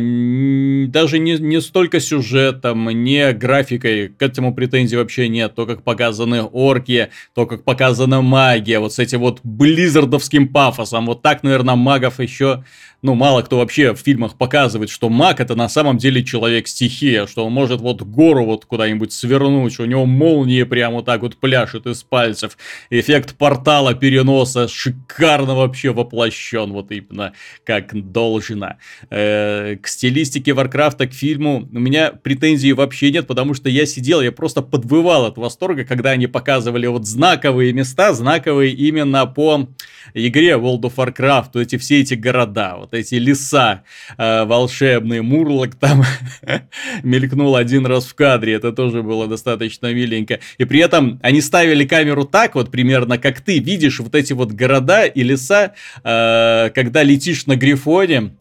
[0.88, 5.54] даже не, не столько сюжетом, не графикой, к этому претензий вообще нет.
[5.54, 11.06] То, как показаны орки, то, как показана магия, вот с этим вот близзардовским пафосом.
[11.06, 12.64] Вот так, наверное, магов еще
[13.02, 17.44] ну, мало кто вообще в фильмах показывает, что маг это на самом деле человек-стихия, что
[17.44, 21.86] он может вот гору вот куда-нибудь свернуть, у него молнии прямо вот так вот пляшет
[21.86, 22.56] из пальцев.
[22.90, 27.32] Эффект портала переноса шикарно вообще воплощен, вот именно
[27.64, 28.76] как должно.
[29.10, 34.20] Э, к стилистике Варкрафта, к фильму у меня претензий вообще нет, потому что я сидел,
[34.20, 39.68] я просто подвывал от восторга, когда они показывали вот знаковые места, знаковые именно по
[40.14, 43.84] игре World of Warcraft, вот эти все эти города, вот эти леса
[44.16, 46.04] э, волшебные, Мурлок там
[47.02, 50.40] мелькнул один раз в кадре, это тоже было достаточно миленько.
[50.58, 54.52] И при этом они ставили камеру так вот примерно, как ты видишь вот эти вот
[54.52, 55.74] города и леса,
[56.04, 58.32] э, когда летишь на Грифоне,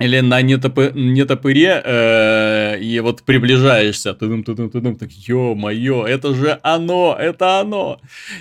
[0.00, 6.58] или на нетопы, нетопыре, э, и вот приближаешься, тудum, тудум, тудум, так, ё-моё, это же
[6.62, 8.00] оно, это оно.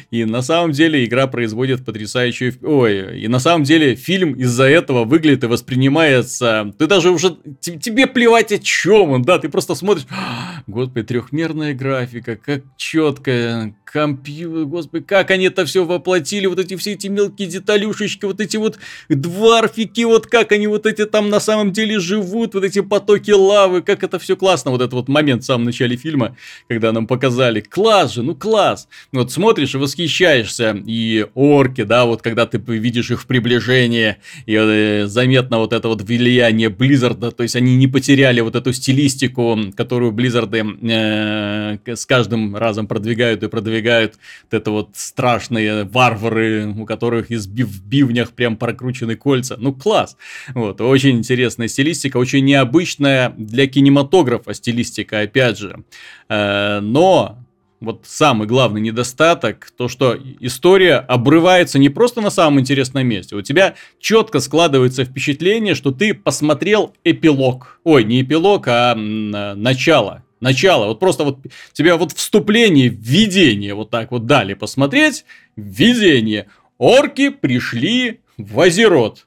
[0.10, 2.54] И на самом деле игра производит потрясающую...
[2.64, 6.74] Ой, и на самом деле фильм из-за этого выглядит и воспринимается...
[6.78, 7.36] Ты даже уже...
[7.60, 10.06] Тебе плевать о чем он, да, ты просто смотришь...
[10.10, 16.76] «А, Господи, трехмерная графика, как четкая, компьютер, господи, как они это все воплотили, вот эти
[16.76, 18.78] все эти мелкие деталюшечки, вот эти вот
[19.10, 23.82] дварфики, вот как они вот эти там на самом деле живут, вот эти потоки лавы,
[23.82, 26.36] как это все классно, вот этот вот момент в самом начале фильма,
[26.68, 32.22] когда нам показали, класс же, ну класс, вот смотришь и восхищаешься, и орки, да, вот
[32.22, 37.44] когда ты видишь их в приближении, и э, заметно вот это вот влияние Близзарда, то
[37.44, 43.48] есть они не потеряли вот эту стилистику, которую Близзарды э, с каждым разом продвигают и
[43.48, 44.16] продвигают,
[44.52, 49.74] вот это вот страшные варвары, у которых из бив- в бивнях прям прокручены кольца, ну
[49.74, 50.18] класс,
[50.54, 55.84] вот, очень интересная стилистика, очень необычная для кинематографа стилистика, опять же,
[56.30, 57.38] Э, но
[57.82, 63.36] вот самый главный недостаток, то что история обрывается не просто на самом интересном месте.
[63.36, 67.80] У тебя четко складывается впечатление, что ты посмотрел эпилог.
[67.84, 70.24] Ой, не эпилог, а начало.
[70.42, 70.88] Начало.
[70.88, 71.40] Вот просто вот
[71.74, 75.26] тебя вот вступление, введение вот так вот дали посмотреть.
[75.56, 76.48] Введение.
[76.78, 79.26] Орки пришли в Азерот.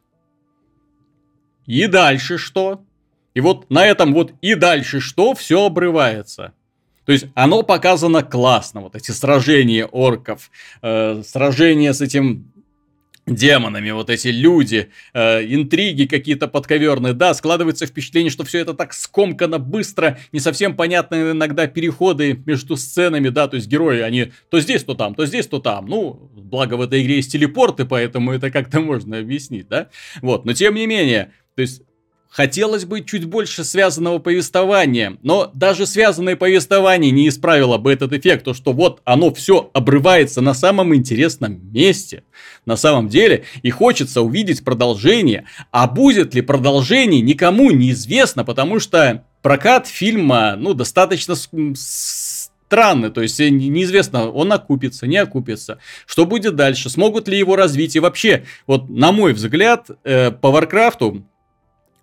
[1.66, 2.85] И дальше что?
[3.35, 6.53] И вот на этом вот и дальше что все обрывается.
[7.05, 10.51] То есть оно показано классно, вот эти сражения орков,
[10.83, 12.53] э, сражения с этим
[13.27, 18.92] демонами, вот эти люди, э, интриги какие-то подковерные, да, складывается впечатление, что все это так
[18.92, 24.61] скомкано, быстро, не совсем понятны иногда переходы между сценами, да, то есть герои, они то
[24.61, 28.33] здесь, то там, то здесь, то там, ну, благо в этой игре есть телепорты, поэтому
[28.33, 29.88] это как-то можно объяснить, да?
[30.20, 31.83] Вот, но тем не менее, то есть
[32.33, 38.45] Хотелось бы чуть больше связанного повествования, но даже связанное повествование не исправило бы этот эффект,
[38.45, 42.25] то что вот оно все обрывается на самом интересном месте.
[42.65, 49.25] На самом деле, и хочется увидеть продолжение, а будет ли продолжение, никому неизвестно, потому что
[49.43, 51.35] прокат фильма, ну, достаточно
[51.75, 57.95] странный, то есть неизвестно, он окупится, не окупится, что будет дальше, смогут ли его развить
[57.95, 61.27] и вообще, вот на мой взгляд, э, по Варкрафту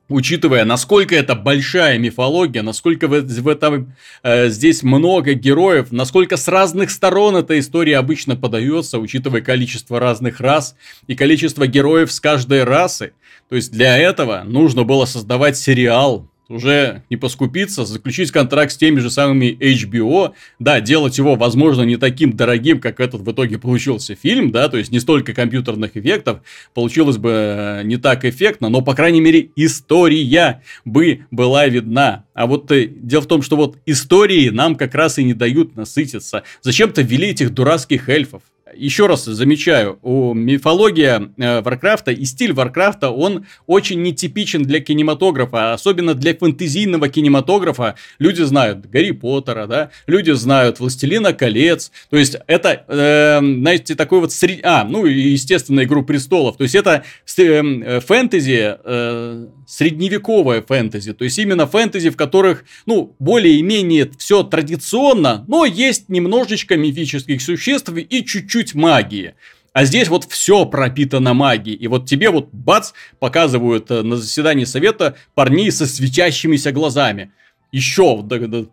[0.09, 3.93] учитывая, насколько это большая мифология, насколько в, в этом
[4.23, 10.41] э, здесь много героев, насколько с разных сторон эта история обычно подается, учитывая количество разных
[10.41, 10.75] рас
[11.07, 13.13] и количество героев с каждой расы.
[13.47, 18.99] То есть для этого нужно было создавать сериал, уже не поскупиться, заключить контракт с теми
[18.99, 24.15] же самыми HBO, да, делать его, возможно, не таким дорогим, как этот в итоге получился
[24.15, 26.39] фильм, да, то есть не столько компьютерных эффектов,
[26.73, 32.25] получилось бы э, не так эффектно, но, по крайней мере, история бы была видна.
[32.33, 35.75] А вот э, дело в том, что вот истории нам как раз и не дают
[35.75, 36.43] насытиться.
[36.61, 38.41] Зачем-то ввели этих дурацких эльфов
[38.75, 45.73] еще раз замечаю, у мифология э, Варкрафта и стиль Варкрафта, он очень нетипичен для кинематографа,
[45.73, 47.95] особенно для фэнтезийного кинематографа.
[48.19, 54.19] Люди знают Гарри Поттера, да, люди знают Властелина колец, то есть это, э, знаете, такой
[54.19, 54.59] вот сред...
[54.63, 57.03] А, ну и, естественно, Игру престолов, то есть это
[57.37, 65.45] э, фэнтези, э, средневековое фэнтези, то есть именно фэнтези, в которых, ну, более-менее все традиционно,
[65.47, 69.35] но есть немножечко мифических существ и чуть-чуть магии.
[69.73, 71.77] А здесь вот все пропитано магией.
[71.77, 77.31] И вот тебе вот бац, показывают э, на заседании совета парней со светящимися глазами.
[77.71, 78.65] Еще да, да,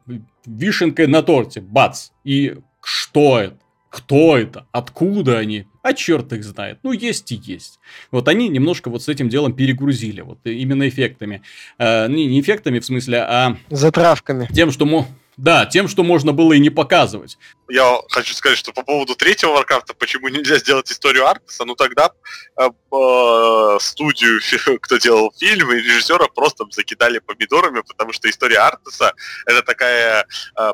[0.47, 2.09] вишенкой на торте, бац.
[2.25, 3.59] И что это?
[3.91, 4.67] Кто это?
[4.73, 5.67] Откуда они?
[5.83, 6.79] А черт их знает.
[6.83, 7.79] Ну, есть и есть.
[8.11, 10.23] Вот они немножко вот с этим делом перегрузили.
[10.23, 11.43] Вот именно эффектами.
[11.79, 13.57] Э, не, не эффектами в смысле, а...
[13.71, 14.49] Затравками.
[14.53, 14.87] Тем, что...
[14.87, 15.07] Мо...
[15.37, 17.37] Да, тем, что можно было и не показывать.
[17.69, 22.11] Я хочу сказать, что по поводу третьего Варкрафта, почему нельзя сделать историю Артеса, ну тогда
[22.59, 24.41] э, э, студию,
[24.81, 29.13] кто делал фильм, и режиссера просто закидали помидорами, потому что история Артеса
[29.45, 30.27] это такая
[30.59, 30.73] э,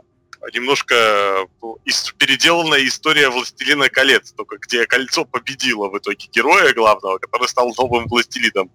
[0.52, 1.78] немножко ну,
[2.18, 8.06] переделанная история Властелина колец, только где кольцо победило в итоге героя главного, который стал новым
[8.06, 8.70] властелином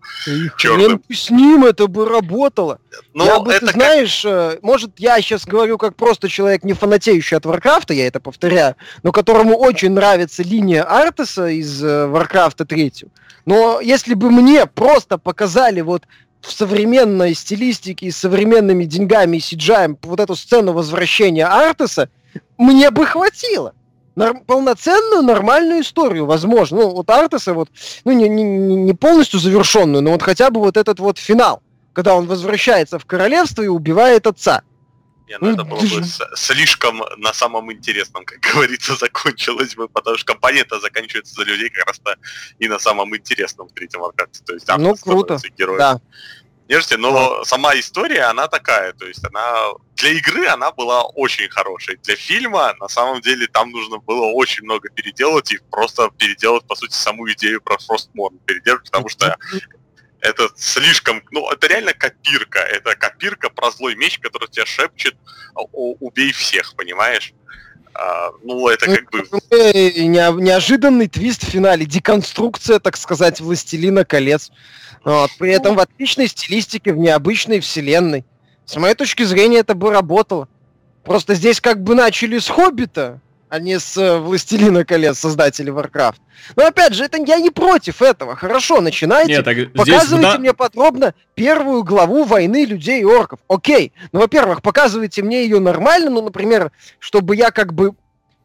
[0.57, 1.03] черным.
[1.09, 2.79] С ним это бы работало.
[3.13, 4.31] Но я бы, ты знаешь, как...
[4.31, 8.75] Э, может, я сейчас говорю как просто человек, не фанатеющий от Варкрафта, я это повторяю,
[9.03, 12.93] но которому очень нравится линия Артеса из Варкрафта 3.
[13.45, 16.03] Но если бы мне просто показали вот
[16.41, 22.09] в современной стилистике и современными деньгами и сиджаем вот эту сцену возвращения Артеса,
[22.57, 23.73] мне бы хватило.
[24.15, 26.79] Нор- полноценную нормальную историю, возможно.
[26.79, 27.69] Ну, вот Артеса вот,
[28.03, 31.61] ну, не, не, не полностью завершенную, но вот хотя бы вот этот вот финал,
[31.93, 34.63] когда он возвращается в королевство и убивает отца.
[35.27, 36.03] Не, ну, ну это было бы
[36.35, 41.87] слишком на самом интересном, как говорится, закончилось бы, потому что компания-то заканчивается за людей как
[41.87, 42.15] раз-то
[42.59, 44.43] и на самом интересном в третьем Варкрафте.
[44.45, 45.39] То есть ну, круто.
[45.57, 45.79] героем.
[45.79, 46.01] Да.
[46.69, 51.97] Нежите, но сама история, она такая, то есть она для игры она была очень хорошей.
[52.03, 56.75] Для фильма, на самом деле, там нужно было очень много переделать и просто переделать, по
[56.75, 59.37] сути, саму идею про Frostmourne переделать, потому что
[60.27, 62.59] это слишком, ну, это реально копирка.
[62.59, 65.15] Это копирка про злой меч, который тебя шепчет
[65.73, 67.33] «убей всех», понимаешь?
[67.93, 69.19] А, ну, это как бы...
[69.51, 71.85] Не, неожиданный твист в финале.
[71.85, 74.51] Деконструкция, так сказать, «Властелина колец».
[75.03, 78.25] Вот, при этом в отличной стилистике, в необычной вселенной.
[78.65, 80.49] С моей точки зрения, это бы работало.
[81.03, 86.17] Просто здесь как бы начали с «Хоббита», а не с э, «Властелина колец», создатели Warcraft.
[86.55, 88.35] Но опять же, это я не против этого.
[88.35, 89.33] Хорошо, начинайте.
[89.33, 90.39] Нет, так показывайте здесь...
[90.39, 93.39] мне подробно первую главу войны людей и орков.
[93.47, 93.93] Окей.
[94.11, 97.93] Ну, во-первых, показывайте мне ее нормально, ну, например, чтобы я как бы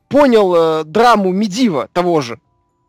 [0.08, 2.38] понял э, драму Медива того же,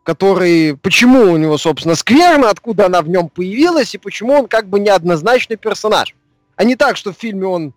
[0.04, 4.68] который, почему у него, собственно, скверно, откуда она в нем появилась, и почему он как
[4.68, 6.14] бы неоднозначный персонаж.
[6.56, 7.74] А не так, что в фильме он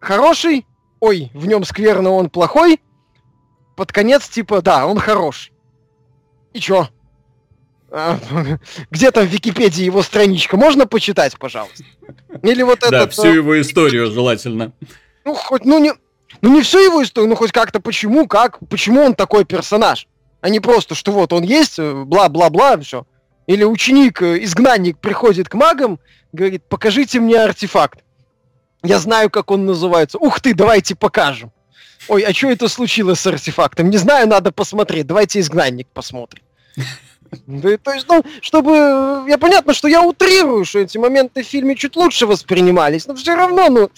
[0.00, 0.66] хороший,
[1.00, 2.80] ой, в нем скверно, он плохой,
[3.78, 5.52] под конец, типа, да, он хорош.
[6.52, 6.88] И чё?
[7.92, 8.18] А,
[8.90, 10.56] где там в Википедии его страничка?
[10.56, 11.84] Можно почитать, пожалуйста?
[12.42, 12.90] Или вот это...
[12.90, 14.72] Да, всю его историю желательно.
[15.24, 15.92] Ну, хоть, ну не...
[16.40, 20.08] Ну не всю его историю, ну хоть как-то почему, как, почему он такой персонаж,
[20.40, 23.06] а не просто, что вот он есть, э, бла-бла-бла, все.
[23.46, 26.00] Или ученик, э, изгнанник приходит к магам,
[26.32, 28.00] говорит, покажите мне артефакт.
[28.82, 30.18] Я знаю, как он называется.
[30.18, 31.52] Ух ты, давайте покажем.
[32.08, 33.90] Ой, а что это случилось с артефактом?
[33.90, 35.06] Не знаю, надо посмотреть.
[35.06, 36.42] Давайте изгнанник посмотрим.
[37.46, 39.26] Да, то есть, ну, чтобы...
[39.28, 43.34] Я понятно, что я утрирую, что эти моменты в фильме чуть лучше воспринимались, но все
[43.34, 43.90] равно, ну,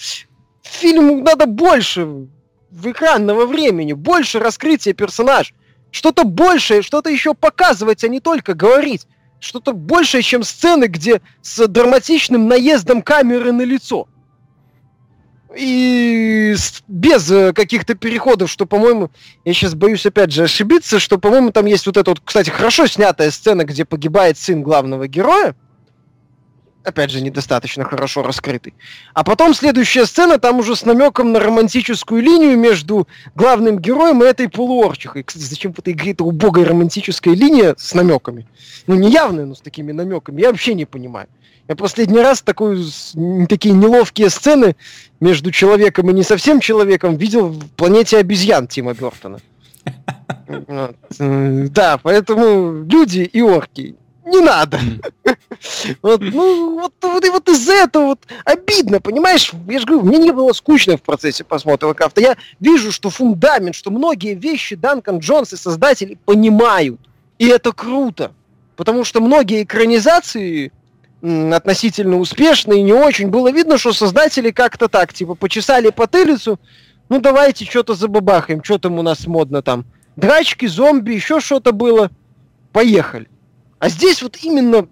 [0.65, 5.55] фильму надо больше в экранного времени, больше раскрытия персонаж.
[5.93, 9.07] Что-то большее, что-то еще показывать, а не только говорить.
[9.39, 14.09] Что-то большее, чем сцены, где с драматичным наездом камеры на лицо
[15.57, 16.55] и
[16.89, 19.11] без э, каких-то переходов, что, по-моему,
[19.45, 22.87] я сейчас боюсь опять же ошибиться, что, по-моему, там есть вот эта вот, кстати, хорошо
[22.87, 25.55] снятая сцена, где погибает сын главного героя,
[26.85, 28.75] опять же, недостаточно хорошо раскрытый.
[29.13, 34.27] А потом следующая сцена, там уже с намеком на романтическую линию между главным героем и
[34.27, 35.25] этой полуорчихой.
[35.25, 38.47] Кстати, зачем в этой игре эта убогая романтическая линия с намеками?
[38.87, 40.41] Ну, не явная, но с такими намеками.
[40.41, 41.29] Я вообще не понимаю.
[41.71, 42.85] Я последний раз такую,
[43.49, 44.75] такие неловкие сцены
[45.21, 49.39] между человеком и не совсем человеком видел в «Планете обезьян» Тима Бертона.
[51.17, 53.95] Да, поэтому люди и орки
[54.27, 54.81] не надо.
[56.03, 59.53] Вот, ну, вот, вот, и вот из-за этого вот обидно, понимаешь?
[59.69, 62.21] Я же говорю, мне не было скучно в процессе просмотра Варкрафта.
[62.21, 67.01] Я вижу, что фундамент, что многие вещи Данкан Джонс и создатели понимают.
[67.39, 68.33] И это круто.
[68.75, 70.73] Потому что многие экранизации
[71.23, 73.29] относительно успешно и не очень.
[73.29, 76.59] Было видно, что создатели как-то так, типа, почесали потылицу,
[77.09, 79.85] ну давайте что-то забабахаем, что там у нас модно там.
[80.17, 82.11] Драчки, зомби, еще что-то было.
[82.73, 83.29] Поехали.
[83.79, 84.89] А здесь вот именно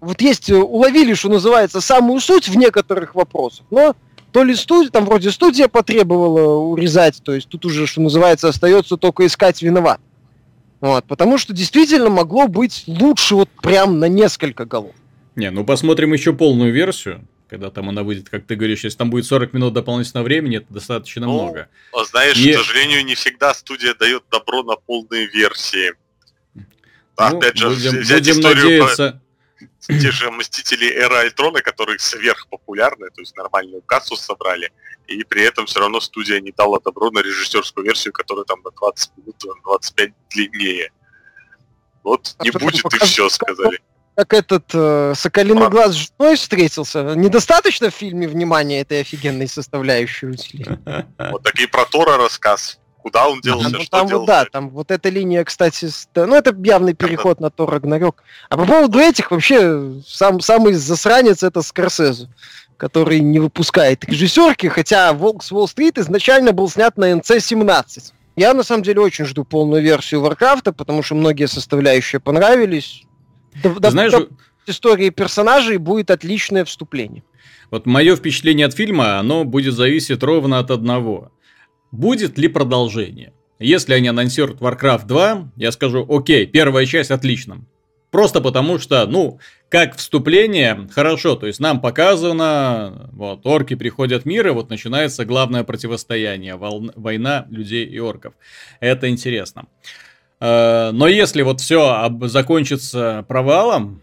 [0.00, 3.94] вот есть, э, уловили, что называется, самую суть в некоторых вопросах, но
[4.32, 8.96] то ли студия, там вроде студия потребовала урезать, то есть тут уже, что называется, остается
[8.96, 10.00] только искать виноват.
[10.80, 14.94] Вот, потому что действительно могло быть лучше вот прям на несколько голов.
[15.36, 19.10] Не, ну посмотрим еще полную версию, когда там она выйдет, как ты говоришь, если там
[19.10, 21.68] будет 40 минут дополнительного времени, это достаточно ну, много.
[21.92, 22.52] А знаешь, и...
[22.52, 25.92] к сожалению, не всегда студия дает добро на полные версии.
[26.54, 26.62] Ну,
[27.16, 29.20] Опять же, будем, взять будем историю надеяться...
[29.86, 29.92] по...
[29.92, 34.72] те же Мстители Эра Альтрона, которые сверхпопулярны, то есть нормальную кассу собрали,
[35.06, 38.70] и при этом все равно студия не дала добро на режиссерскую версию, которая там на
[38.70, 40.92] 20 минут, 25 длиннее.
[42.02, 43.80] Вот а не будет и все, сказали
[44.16, 45.70] как этот э, Соколиный а...
[45.70, 47.14] глаз с женой встретился.
[47.14, 50.78] Недостаточно в фильме внимания этой офигенной составляющей усилий.
[51.18, 52.78] Вот такие про Тора рассказ.
[53.02, 56.92] Куда он делся, ну, там Вот, да, там вот эта линия, кстати, ну это явный
[56.92, 58.22] переход на Тор Рагнарёк.
[58.50, 62.28] А по поводу этих вообще сам, самый засранец это Скорсезе
[62.76, 68.12] который не выпускает режиссерки, хотя «Волк с Уолл-стрит» изначально был снят на НЦ-17.
[68.36, 73.04] Я, на самом деле, очень жду полную версию Варкрафта, потому что многие составляющие понравились.
[73.62, 74.26] Да, Знаешь, да,
[74.66, 77.22] истории персонажей будет отличное вступление.
[77.70, 81.32] Вот мое впечатление от фильма, оно будет зависеть ровно от одного.
[81.92, 83.32] Будет ли продолжение?
[83.58, 87.64] Если они анонсируют Warcraft 2, я скажу, окей, первая часть отлично.
[88.10, 94.26] Просто потому что, ну, как вступление, хорошо, то есть нам показано, вот, орки приходят в
[94.26, 98.34] мир, и вот начинается главное противостояние, волна, война людей и орков.
[98.80, 99.66] Это интересно.
[100.40, 104.02] Э, но если вот все закончится провалом,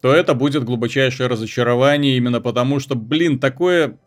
[0.00, 3.98] то это будет глубочайшее разочарование именно потому, что, блин, такое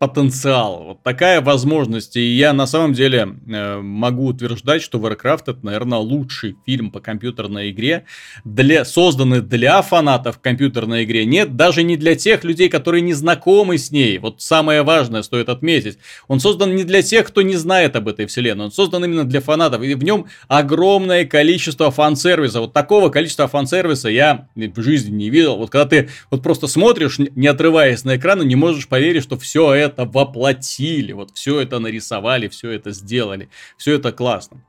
[0.00, 2.16] потенциал, вот такая возможность.
[2.16, 7.00] И я на самом деле э, могу утверждать, что Warcraft это, наверное, лучший фильм по
[7.00, 8.06] компьютерной игре,
[8.42, 11.26] для, созданный для фанатов компьютерной игре.
[11.26, 14.16] Нет, даже не для тех людей, которые не знакомы с ней.
[14.16, 15.98] Вот самое важное стоит отметить.
[16.28, 18.64] Он создан не для тех, кто не знает об этой вселенной.
[18.64, 19.82] Он создан именно для фанатов.
[19.82, 22.62] И в нем огромное количество фан-сервиса.
[22.62, 25.56] Вот такого количества фан-сервиса я в жизни не видел.
[25.56, 29.38] Вот когда ты вот просто смотришь, не отрываясь на экран, и не можешь поверить, что
[29.38, 34.64] все это это воплотили, вот все это нарисовали, все это сделали, все это классно.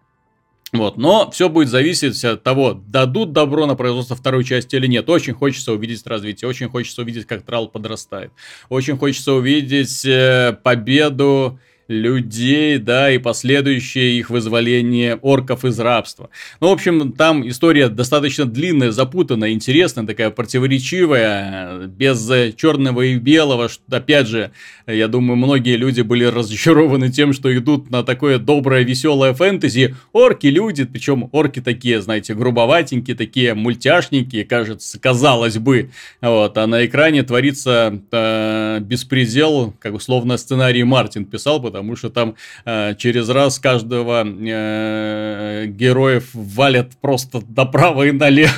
[0.73, 5.09] Вот, но все будет зависеть от того, дадут добро на производство второй части или нет.
[5.09, 8.31] Очень хочется увидеть развитие, очень хочется увидеть, как Трал подрастает.
[8.69, 11.59] Очень хочется увидеть э, победу
[11.91, 16.29] людей, да, и последующее их вызволение орков из рабства.
[16.59, 23.69] Ну, в общем, там история достаточно длинная, запутанная, интересная, такая противоречивая, без черного и белого,
[23.89, 24.51] опять же,
[24.87, 29.95] я думаю, многие люди были разочарованы тем, что идут на такое доброе, веселое фэнтези.
[30.13, 35.91] Орки, люди, причем орки такие, знаете, грубоватенькие, такие мультяшники, кажется, казалось бы.
[36.21, 42.35] Вот, а на экране творится э, беспредел, как условно сценарий Мартин писал, потому что там
[42.65, 48.51] э, через раз каждого э, героев валят просто направо и налево.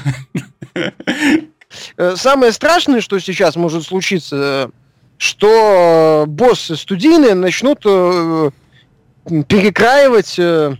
[1.97, 4.69] Э, самое страшное, что сейчас может случиться,
[5.17, 8.51] что боссы студийные начнут э,
[9.47, 10.75] перекраивать э,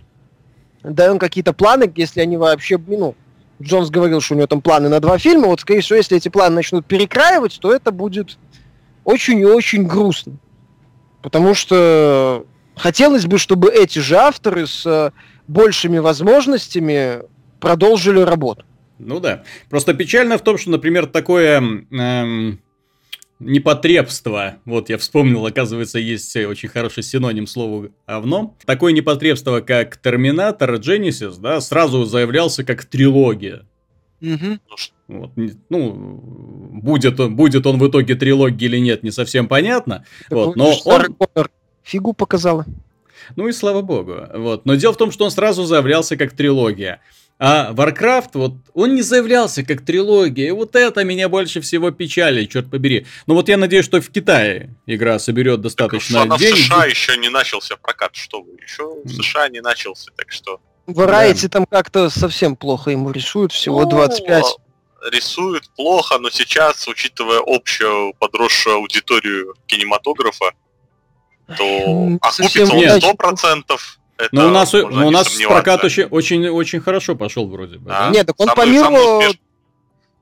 [0.84, 3.14] даем какие-то планы, если они вообще, ну,
[3.62, 6.28] Джонс говорил, что у него там планы на два фильма, вот, скорее всего, если эти
[6.28, 8.36] планы начнут перекраивать, то это будет
[9.04, 10.36] очень и очень грустно.
[11.24, 12.44] Потому что
[12.76, 15.10] хотелось бы, чтобы эти же авторы с э,
[15.48, 17.22] большими возможностями
[17.60, 18.66] продолжили работу.
[18.98, 19.42] Ну да.
[19.70, 22.60] Просто печально в том, что, например, такое эм,
[23.38, 30.74] непотребство, вот я вспомнил, оказывается, есть очень хороший синоним слову «овно», такое непотребство, как «Терминатор»,
[30.74, 33.62] «Дженнисис», да, сразу заявлялся как трилогия.
[34.24, 34.58] Угу.
[35.08, 35.30] Вот,
[35.68, 35.92] ну,
[36.82, 40.04] будет он, будет он в итоге трилогией или нет, не совсем понятно.
[40.30, 41.16] вот, но он...
[41.82, 42.64] Фигу показала.
[43.36, 44.16] Ну и слава богу.
[44.34, 44.64] Вот.
[44.64, 47.00] Но дело в том, что он сразу заявлялся как трилогия.
[47.38, 52.46] А Warcraft, вот, он не заявлялся как трилогия, и вот это меня больше всего печали,
[52.46, 53.06] черт побери.
[53.26, 56.54] Но вот я надеюсь, что в Китае игра соберет достаточно так, денег.
[56.54, 60.60] в США еще не начался прокат, что вы, еще в США не начался, так что...
[60.86, 61.48] Да.
[61.50, 64.44] там как-то совсем плохо ему рисуют, всего ну, 25.
[65.10, 70.52] Рисуют плохо, но сейчас, учитывая общую подросшую аудиторию кинематографа,
[71.56, 73.62] то окупится он 100%.
[74.16, 77.90] Это но у нас, но у нас прокат очень, очень, очень хорошо пошел вроде бы.
[77.90, 78.10] Да?
[78.10, 78.84] Нет, так он самый, по миру...
[78.84, 79.40] Самый, успеш...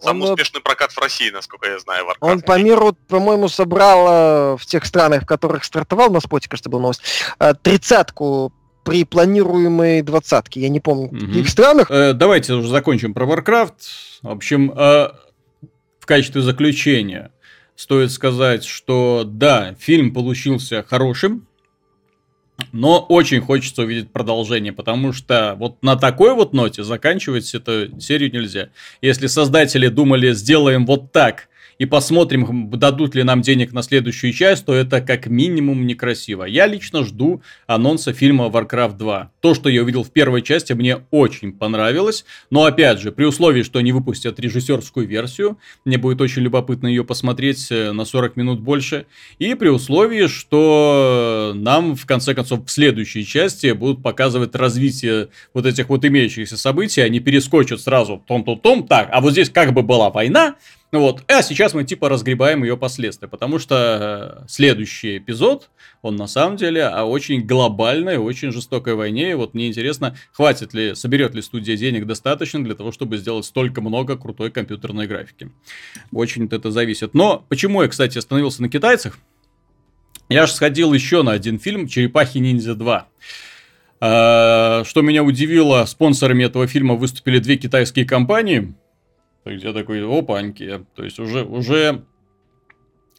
[0.01, 0.31] самый он...
[0.31, 2.07] успешный прокат в России, насколько я знаю.
[2.07, 2.17] Warcraft.
[2.21, 6.81] Он по миру, по-моему, собрал в тех странах, в которых стартовал, на споте, кажется, был
[6.81, 7.03] новость,
[7.39, 8.53] э, тридцатку
[8.85, 10.61] при планируемой двадцатке.
[10.61, 11.91] Я не помню, в каких странах.
[11.91, 13.75] Э, давайте уже закончим про Warcraft.
[14.23, 15.09] В общем, э,
[15.99, 17.31] в качестве заключения
[17.77, 21.47] стоит сказать, что да, фильм получился хорошим,
[22.71, 28.33] но очень хочется увидеть продолжение, потому что вот на такой вот ноте заканчивать эту серию
[28.33, 28.69] нельзя.
[29.01, 31.49] Если создатели думали, сделаем вот так,
[31.79, 36.45] и посмотрим, дадут ли нам денег на следующую часть, то это как минимум некрасиво.
[36.45, 39.31] Я лично жду анонса фильма Warcraft 2.
[39.41, 42.25] То, что я увидел в первой части, мне очень понравилось.
[42.51, 47.05] Но опять же, при условии, что они выпустят режиссерскую версию, мне будет очень любопытно ее
[47.05, 49.07] посмотреть э, на 40 минут больше.
[49.39, 55.67] И при условии, что нам в конце концов в следующей части будут показывать развитие вот
[55.67, 60.11] этих вот имеющихся событий, они перескочат сразу том-том-том, так, а вот здесь как бы была
[60.11, 60.57] война,
[60.93, 65.71] вот, а сейчас мы типа разгребаем ее последствия, потому что э, следующий эпизод,
[66.03, 70.75] он на самом деле о очень глобальной, очень жестокой войне, и вот мне интересно, хватит
[70.75, 75.51] ли, соберет ли студия денег достаточно для того, чтобы сделать столько много крутой компьютерной графики.
[76.13, 77.15] Очень это зависит.
[77.15, 79.19] Но почему я, кстати, остановился на китайцах?
[80.29, 83.03] Я же сходил еще на один фильм «Черепахи ниндзя 2».
[84.01, 88.75] А, что меня удивило, спонсорами этого фильма выступили две китайские компании–
[89.45, 90.85] то есть я такой, опаньки.
[90.95, 92.05] То есть уже, уже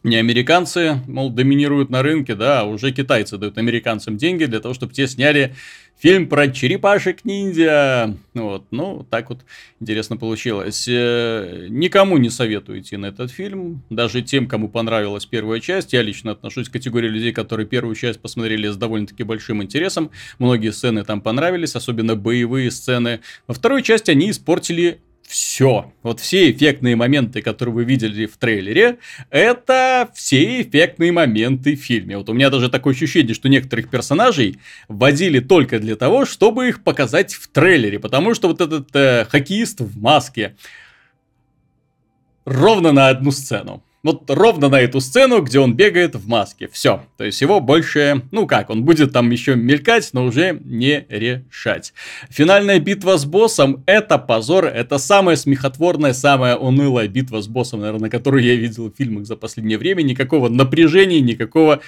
[0.04, 4.74] не американцы, мол, доминируют на рынке, да, а уже китайцы дают американцам деньги для того,
[4.74, 5.54] чтобы те сняли
[5.98, 8.14] фильм про черепашек-ниндзя.
[8.34, 9.46] Вот, ну, так вот
[9.80, 10.86] интересно получилось.
[10.88, 15.94] Э, никому не советую идти на этот фильм, даже тем, кому понравилась первая часть.
[15.94, 20.10] Я лично отношусь к категории людей, которые первую часть посмотрели с довольно-таки большим интересом.
[20.38, 23.20] Многие сцены там понравились, особенно боевые сцены.
[23.46, 25.92] Во второй части они испортили все.
[26.02, 28.98] Вот все эффектные моменты, которые вы видели в трейлере,
[29.30, 32.18] это все эффектные моменты в фильме.
[32.18, 34.58] Вот у меня даже такое ощущение, что некоторых персонажей
[34.88, 37.98] вводили только для того, чтобы их показать в трейлере.
[37.98, 40.56] Потому что вот этот э, хоккеист в маске
[42.44, 43.82] ровно на одну сцену.
[44.04, 46.68] Вот ровно на эту сцену, где он бегает в маске.
[46.68, 47.02] Все.
[47.16, 51.94] То есть его больше, ну как, он будет там еще мелькать, но уже не решать.
[52.28, 58.10] Финальная битва с боссом это позор, это самая смехотворная, самая унылая битва с боссом, наверное,
[58.10, 60.02] которую я видел в фильмах за последнее время.
[60.02, 61.80] Никакого напряжения, никакого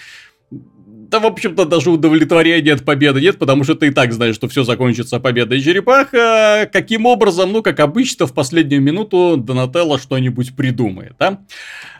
[0.51, 4.49] да, в общем-то, даже удовлетворения от победы нет, потому что ты и так знаешь, что
[4.49, 6.69] все закончится победой черепаха.
[6.73, 7.53] Каким образом?
[7.53, 11.41] Ну, как обычно, в последнюю минуту Донателло что-нибудь придумает, да?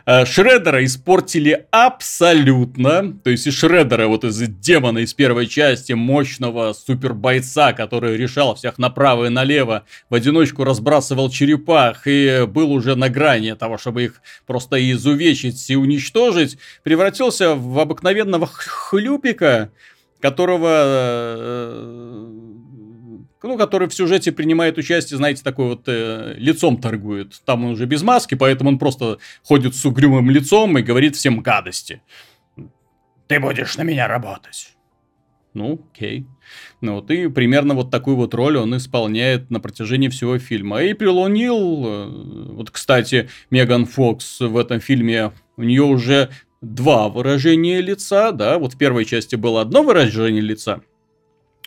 [0.09, 3.13] Э, Шреддера испортили абсолютно.
[3.25, 8.77] То есть и Шреддера, вот из демона из первой части, мощного супербойца, который решал всех
[8.77, 14.21] направо и налево, в одиночку разбрасывал черепах и был уже на грани того, чтобы их
[14.45, 19.71] просто изувечить и уничтожить, превратился в обыкновенного хлюпика,
[20.21, 22.46] которого э,
[23.43, 27.41] ну, который в сюжете принимает участие, знаете, такой вот э, лицом торгует.
[27.45, 31.41] Там он уже без маски, поэтому он просто ходит с угрюмым лицом и говорит всем
[31.41, 32.01] гадости.
[33.27, 34.77] Ты будешь на меня работать.
[35.53, 36.27] Ну, окей.
[36.81, 40.81] Ну, вот и примерно вот такую вот роль он исполняет на протяжении всего фильма.
[40.81, 46.29] Эйприл О'Нил, э, вот, кстати, Меган Фокс в этом фильме, у нее уже
[46.61, 50.81] два выражения лица, да, вот в первой части было одно выражение лица,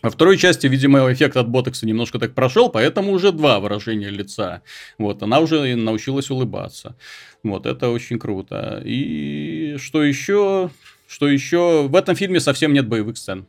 [0.03, 4.63] Во второй части, видимо, эффект от ботокса немножко так прошел, поэтому уже два выражения лица.
[4.99, 6.97] Вот, она уже научилась улыбаться.
[7.43, 8.81] Вот, это очень круто.
[8.85, 10.71] И что еще?
[11.07, 11.87] Что еще?
[11.89, 13.47] В этом фильме совсем нет боевых сцен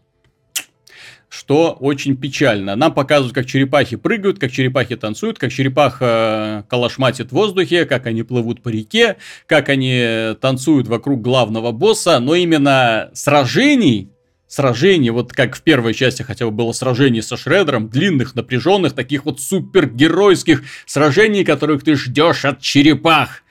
[1.32, 2.76] что очень печально.
[2.76, 8.24] Нам показывают, как черепахи прыгают, как черепахи танцуют, как черепаха калашматит в воздухе, как они
[8.24, 9.16] плывут по реке,
[9.47, 14.10] как они танцуют вокруг главного босса, но именно сражений
[14.52, 19.24] сражений, вот как в первой части хотя бы было сражение со Шредером, длинных, напряженных, таких
[19.24, 23.43] вот супергеройских сражений, которых ты ждешь от черепах.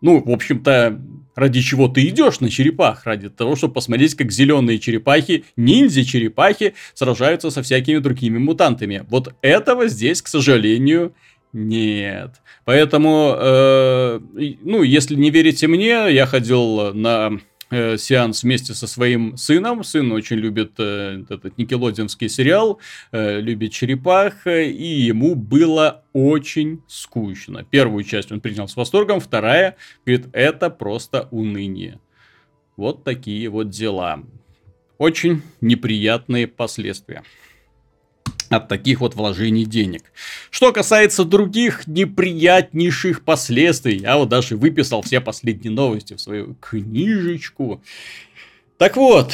[0.00, 1.00] Ну, в общем-то,
[1.36, 3.04] ради чего ты идешь на черепах?
[3.04, 9.04] Ради того, чтобы посмотреть, как зеленые черепахи, ниндзя-черепахи сражаются со всякими другими мутантами.
[9.08, 11.14] Вот этого здесь, к сожалению,
[11.52, 12.42] нет.
[12.64, 14.20] Поэтому, э,
[14.62, 17.38] ну, если не верите мне, я ходил на
[17.72, 19.82] э, сеанс вместе со своим сыном.
[19.82, 22.78] Сын очень любит э, этот никелодинский сериал,
[23.10, 27.64] э, любит черепах, и ему было очень скучно.
[27.64, 31.98] Первую часть он принял с восторгом, вторая, говорит, это просто уныние.
[32.76, 34.22] Вот такие вот дела.
[34.98, 37.22] Очень неприятные последствия
[38.52, 40.02] от таких вот вложений денег.
[40.50, 47.82] Что касается других неприятнейших последствий, я вот даже выписал все последние новости в свою книжечку.
[48.78, 49.32] Так вот,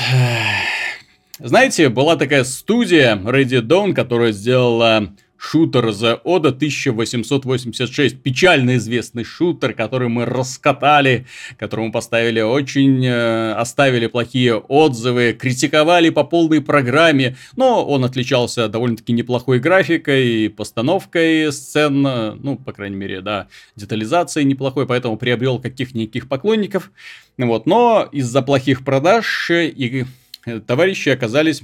[1.39, 8.21] знаете, была такая студия Ready Dawn, которая сделала шутер The Oda 1886.
[8.23, 11.27] Печально известный шутер, который мы раскатали,
[11.57, 13.05] которому поставили очень...
[13.07, 21.53] Э, оставили плохие отзывы, критиковали по полной программе, но он отличался довольно-таки неплохой графикой, постановкой
[21.53, 26.91] сцен, ну, по крайней мере, да, детализацией неплохой, поэтому приобрел каких-никаких поклонников.
[27.37, 30.05] Вот, но из-за плохих продаж и
[30.45, 31.63] э, товарищи оказались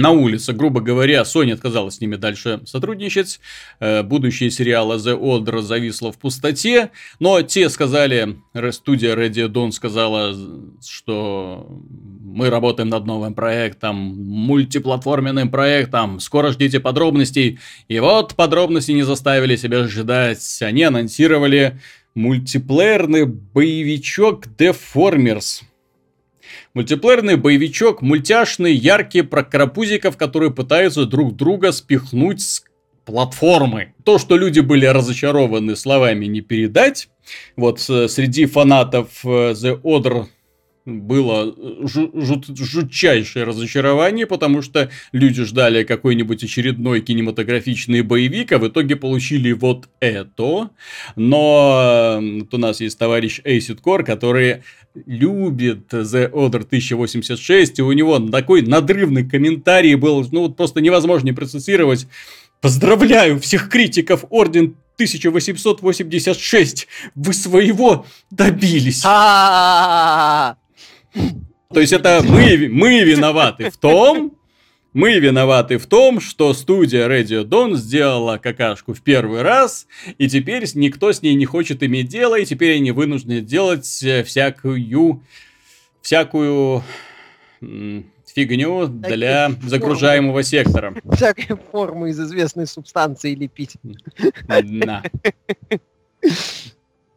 [0.00, 3.40] на улице, грубо говоря, Sony отказалась с ними дальше сотрудничать.
[3.78, 6.90] Э, будущее сериала The Order зависло в пустоте.
[7.18, 8.36] Но те сказали,
[8.72, 10.34] студия Ready Dawn сказала,
[10.86, 11.80] что
[12.22, 17.58] мы работаем над новым проектом, мультиплатформенным проектом, скоро ждите подробностей.
[17.88, 20.62] И вот подробности не заставили себя ждать.
[20.62, 21.78] Они анонсировали
[22.14, 25.62] мультиплеерный боевичок Deformers–
[26.72, 32.64] Мультиплеерный боевичок, мультяшный, яркий, про карапузиков, которые пытаются друг друга спихнуть с
[33.04, 33.94] платформы.
[34.04, 37.08] То, что люди были разочарованы, словами не передать.
[37.56, 40.26] Вот среди фанатов э, The Order
[40.84, 41.54] было
[41.86, 49.52] жут- жутчайшее разочарование, потому что люди ждали какой-нибудь очередной кинематографичный боевик, а в итоге получили
[49.52, 50.70] вот это.
[51.16, 54.62] Но вот у нас есть товарищ Acid Core, который
[55.06, 61.26] любит The Order 1086, и у него такой надрывный комментарий был, ну вот просто невозможно
[61.26, 62.06] не процессировать.
[62.60, 69.02] Поздравляю всех критиков Орден 1886, вы своего добились.
[71.72, 74.36] То есть это мы, мы виноваты в том,
[74.92, 79.86] мы виноваты в том, что студия Radio Dawn сделала какашку в первый раз,
[80.18, 84.24] и теперь никто с ней не хочет иметь дело, и теперь они вынуждены делать э,
[84.24, 85.22] всякую,
[86.02, 86.82] всякую
[88.34, 90.94] фигню для загружаемого сектора.
[91.12, 93.76] Всякие формы из известной субстанции лепить.
[94.48, 95.02] Да.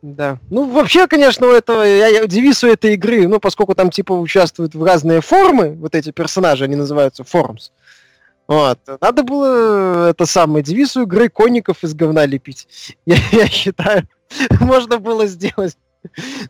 [0.03, 0.37] Да.
[0.49, 4.11] Ну, вообще, конечно, у этого, я, я девиз у этой игры, ну, поскольку там, типа,
[4.11, 7.71] участвуют в разные формы, вот эти персонажи, они называются формс.
[8.45, 8.79] Вот.
[8.99, 12.67] Надо было это самое девиз у игры конников из говна лепить.
[13.05, 14.03] Я, я считаю,
[14.59, 15.77] можно было сделать.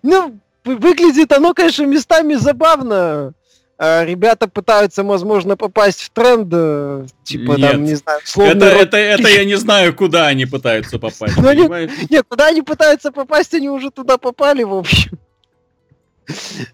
[0.01, 3.35] Ну, выглядит оно, конечно, местами забавно.
[3.77, 7.71] А, ребята пытаются, возможно, попасть в тренд, э, типа нет.
[7.71, 8.51] там, не знаю, словно...
[8.51, 12.61] Это, это, это я не знаю, куда они пытаются попасть, ну, нет, нет, куда они
[12.61, 15.17] пытаются попасть, они уже туда попали, в общем.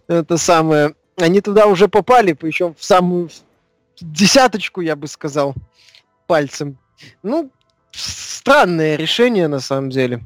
[0.08, 0.93] Это самое...
[1.16, 3.30] Они туда уже попали, причем в самую
[4.00, 5.54] десяточку, я бы сказал,
[6.28, 6.78] пальцем.
[7.24, 7.52] Ну,
[7.91, 10.22] странное решение, на самом деле.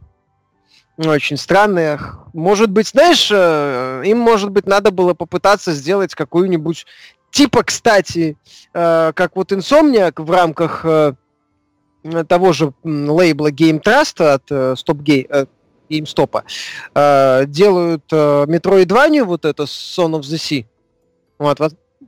[0.98, 2.00] Очень странные.
[2.34, 6.86] Может быть, знаешь, э, им, может быть, надо было попытаться сделать какую-нибудь...
[7.32, 8.38] Типа, кстати,
[8.76, 11.14] э, как вот Insomniac в рамках э,
[12.28, 15.48] того же лейбла Game Trust от Stop Game,
[15.90, 16.44] GameStop
[17.48, 20.66] делают Metroidvania, вот это Son of the Sea.
[21.40, 21.60] Вот,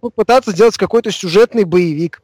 [0.02, 2.22] попытаться сделать какой-то сюжетный боевик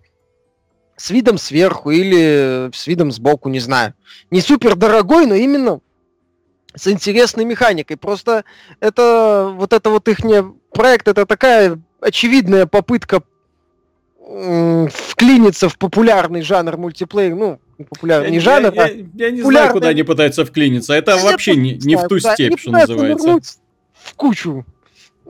[0.98, 3.94] с видом сверху или с видом сбоку, не знаю.
[4.30, 5.80] Не супер дорогой, но именно
[6.76, 7.98] с интересной механикой.
[7.98, 8.46] Просто
[8.80, 10.20] это вот это вот их
[10.74, 13.22] проект, это такая очевидная попытка
[14.22, 17.60] вклиниться в популярный жанр мультиплеер, ну,
[17.90, 20.94] популярный я, не жанр, я, а я, я не знаю, куда они пытаются вклиниться.
[20.94, 23.40] Это я вообще не, не в ту степь, что называется.
[23.94, 24.66] В кучу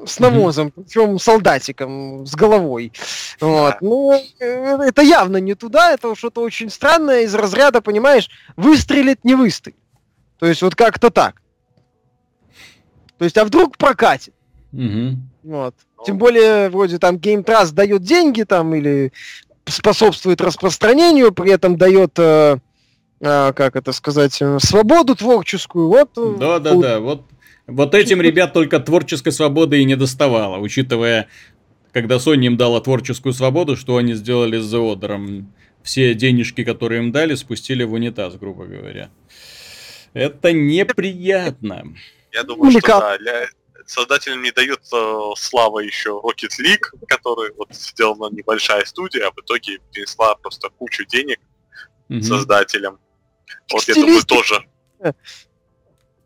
[0.05, 0.83] с навозом, mm-hmm.
[0.83, 2.91] причем солдатиком с головой.
[3.39, 3.75] Вот.
[3.81, 9.35] Ну, э, это явно не туда, это что-то очень странное из разряда, понимаешь, выстрелит, не
[9.35, 9.77] выстрелит.
[10.41, 11.35] То есть вот как-то так.
[13.19, 14.33] То есть, а вдруг прокатит?
[14.73, 15.15] Mm-hmm.
[15.43, 15.75] Вот.
[16.03, 19.13] Тем более, вроде там Game Trust дает деньги там или
[19.65, 22.57] способствует распространению, при этом дает, э,
[23.19, 25.87] э, как это сказать, э, свободу творческую.
[25.89, 26.09] Вот.
[26.39, 26.99] Да, да, да.
[26.99, 27.25] Вот
[27.67, 31.27] вот этим ребят только творческой свободы и не доставало, учитывая,
[31.91, 35.45] когда Sony им дала творческую свободу, что они сделали с The Order.
[35.83, 39.11] Все денежки, которые им дали, спустили в унитаз, грубо говоря.
[40.13, 41.93] Это неприятно.
[42.31, 43.47] Я думаю, что да, для
[43.85, 49.39] создателям не дает э, слава еще Rocket League, который вот сделана небольшая студия, а в
[49.43, 51.39] итоге принесла просто кучу денег
[52.09, 52.21] mm-hmm.
[52.21, 52.99] создателям.
[53.71, 54.65] Вот я думаю, тоже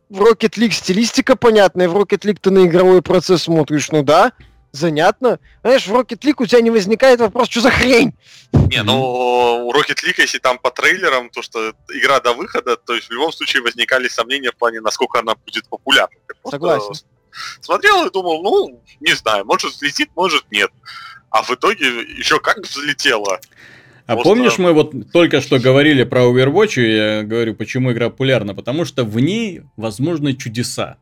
[0.10, 4.34] в Rocket League стилистика понятная, в Rocket League ты на игровой процесс смотришь, ну да,
[4.76, 5.40] занятно.
[5.62, 8.14] Знаешь, в Rocket League у тебя не возникает вопрос, что за хрень?
[8.54, 12.94] Не, ну у Rocket League, если там по трейлерам, то что игра до выхода, то
[12.94, 16.16] есть в любом случае возникали сомнения в плане, насколько она будет популярна.
[16.50, 16.94] Согласен.
[17.62, 20.72] Смотрел и думал, ну, не знаю, может взлетит, может нет.
[21.30, 23.40] А в итоге еще как взлетела.
[24.08, 24.30] А Просто...
[24.30, 28.54] помнишь, мы вот только что говорили про Overwatch, и я говорю, почему игра популярна?
[28.54, 30.98] Потому что в ней возможны чудеса.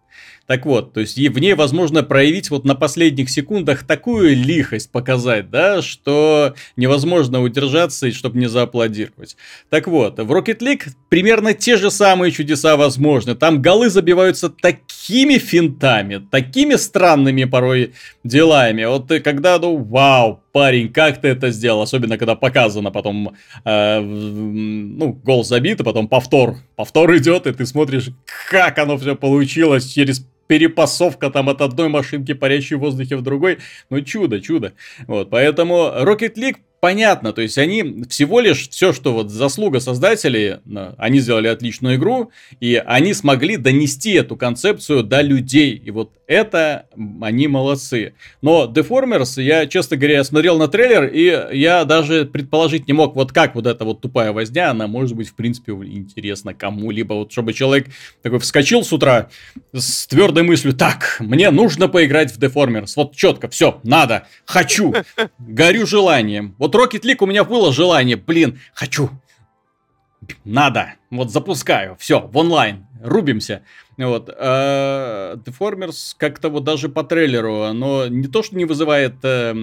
[0.46, 5.50] Так вот, то есть в ней возможно проявить вот на последних секундах такую лихость показать,
[5.50, 9.38] да, что невозможно удержаться, чтобы не зааплодировать.
[9.70, 13.36] Так вот, в Rocket League примерно те же самые чудеса возможны.
[13.36, 17.94] Там голы забиваются такими финтами, такими странными порой
[18.24, 18.84] делами.
[18.84, 21.82] Вот когда, ну, вау, парень, как ты это сделал?
[21.82, 26.58] Особенно, когда показано потом, э, ну, гол забит, а потом повтор.
[26.76, 28.10] Повтор идет, и ты смотришь,
[28.50, 30.13] как оно все получилось через
[30.48, 33.60] перепасовка там от одной машинки, парящей в воздухе в другой.
[33.90, 34.74] Ну, чудо, чудо.
[35.08, 40.58] Вот, поэтому Rocket League понятно, то есть они всего лишь все, что вот заслуга создателей,
[40.98, 46.88] они сделали отличную игру, и они смогли донести эту концепцию до людей, и вот это
[47.22, 48.16] они молодцы.
[48.42, 53.32] Но Deformers, я, честно говоря, смотрел на трейлер, и я даже предположить не мог, вот
[53.32, 57.54] как вот эта вот тупая возня, она может быть, в принципе, интересна кому-либо, вот чтобы
[57.54, 57.88] человек
[58.22, 59.30] такой вскочил с утра
[59.72, 64.94] с твердой мыслью, так, мне нужно поиграть в Deformers, вот четко, все, надо, хочу,
[65.40, 69.10] горю желанием, вот вот Rocket League у меня было желание, блин, хочу.
[70.46, 70.94] Надо.
[71.10, 71.96] Вот запускаю.
[72.00, 72.88] Все, в онлайн.
[73.02, 73.64] Рубимся.
[73.98, 74.30] Вот.
[74.30, 79.54] А, Deformers как-то вот даже по трейлеру, оно не то, что не вызывает э,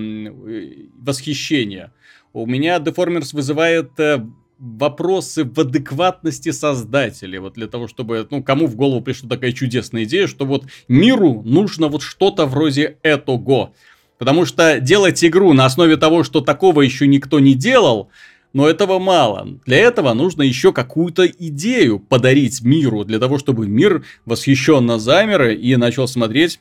[0.98, 1.92] восхищения.
[2.32, 4.22] У меня Deformers вызывает э,
[4.58, 7.38] вопросы в адекватности создателей.
[7.38, 11.42] Вот для того, чтобы, ну, кому в голову пришла такая чудесная идея, что вот миру
[11.42, 13.72] нужно вот что-то вроде этого.
[14.20, 18.10] Потому что делать игру на основе того, что такого еще никто не делал,
[18.52, 19.48] но этого мало.
[19.64, 25.74] Для этого нужно еще какую-то идею подарить миру, для того, чтобы мир восхищенно замер и
[25.76, 26.60] начал смотреть,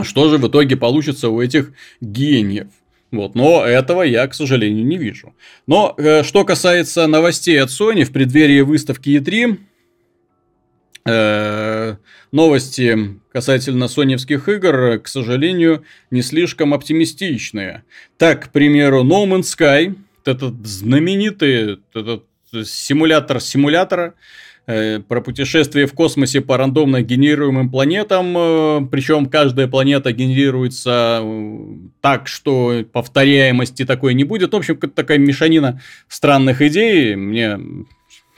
[0.00, 2.68] что же в итоге получится у этих гениев.
[3.10, 5.34] Вот, но этого я, к сожалению, не вижу.
[5.66, 9.58] Но э, что касается новостей от Sony в преддверии выставки E3,
[11.04, 11.96] э,
[12.30, 17.84] новости касательно соневских игр, к сожалению, не слишком оптимистичные.
[18.18, 22.24] Так, к примеру, No Man's Sky, этот знаменитый этот
[22.64, 24.14] симулятор симулятора,
[24.66, 31.76] э, про путешествие в космосе по рандомно генерируемым планетам, э, причем каждая планета генерируется э,
[32.00, 34.52] так, что повторяемости такой не будет.
[34.52, 37.16] В общем, такая мешанина странных идей.
[37.16, 37.58] Мне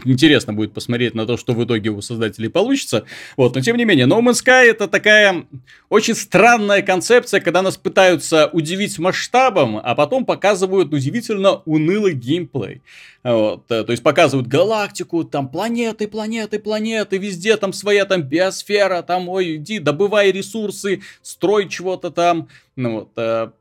[0.04, 3.04] интересно будет посмотреть на то, что в итоге у создателей получится.
[3.36, 5.44] Вот, но тем не менее, No Man's Sky это такая
[5.88, 12.82] очень странная концепция, когда нас пытаются удивить масштабом, а потом показывают удивительно унылый геймплей.
[13.24, 19.00] Вот, э, то есть показывают галактику, там планеты, планеты, планеты, везде там своя там биосфера,
[19.00, 22.48] там, ой, иди, добывай ресурсы, строй чего-то там.
[22.76, 23.52] Ну вот, а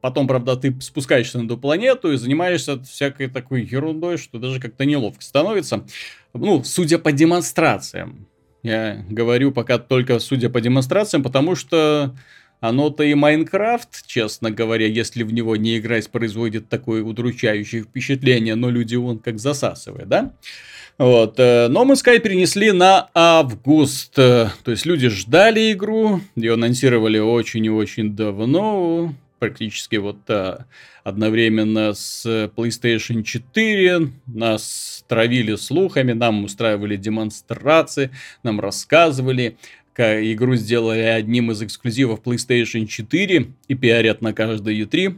[0.00, 4.84] потом, правда, ты спускаешься на эту планету и занимаешься всякой такой ерундой, что даже как-то
[4.84, 5.84] неловко становится.
[6.32, 8.28] Ну, судя по демонстрациям.
[8.62, 12.14] Я говорю пока только судя по демонстрациям, потому что
[12.60, 18.70] оно-то и Майнкрафт, честно говоря, если в него не играть, производит такое удручающее впечатление, но
[18.70, 20.32] люди он как засасывает, да?
[20.98, 21.38] Вот.
[21.38, 24.18] Э, но мы Sky перенесли на август.
[24.18, 29.14] Э, то есть люди ждали игру, ее анонсировали очень и очень давно.
[29.38, 30.64] практически вот а,
[31.04, 34.10] одновременно с PlayStation 4.
[34.26, 38.10] Нас травили слухами, нам устраивали демонстрации,
[38.42, 39.56] нам рассказывали,
[39.98, 45.16] игру сделали одним из эксклюзивов PlayStation 4 и пиарят на каждой E3.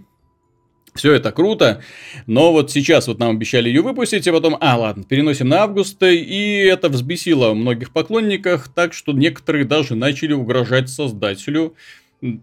[0.95, 1.83] Все это круто,
[2.27, 6.03] но вот сейчас вот нам обещали ее выпустить, и потом, а, ладно, переносим на август,
[6.03, 11.77] и это взбесило многих поклонников, так что некоторые даже начали угрожать создателю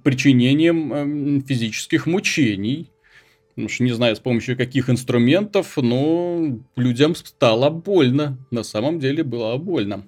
[0.04, 2.90] причинением э, физических мучений.
[3.68, 8.38] Что не знаю, с помощью каких инструментов, но людям стало больно.
[8.52, 10.06] На самом деле было больно.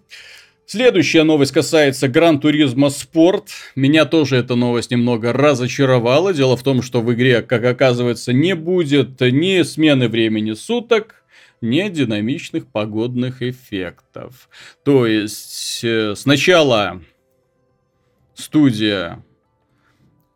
[0.72, 3.50] Следующая новость касается Гран Туризма Спорт.
[3.76, 6.32] Меня тоже эта новость немного разочаровала.
[6.32, 11.24] Дело в том, что в игре, как оказывается, не будет ни смены времени суток,
[11.60, 14.48] ни динамичных погодных эффектов.
[14.84, 17.02] То есть, э, сначала
[18.36, 19.24] студия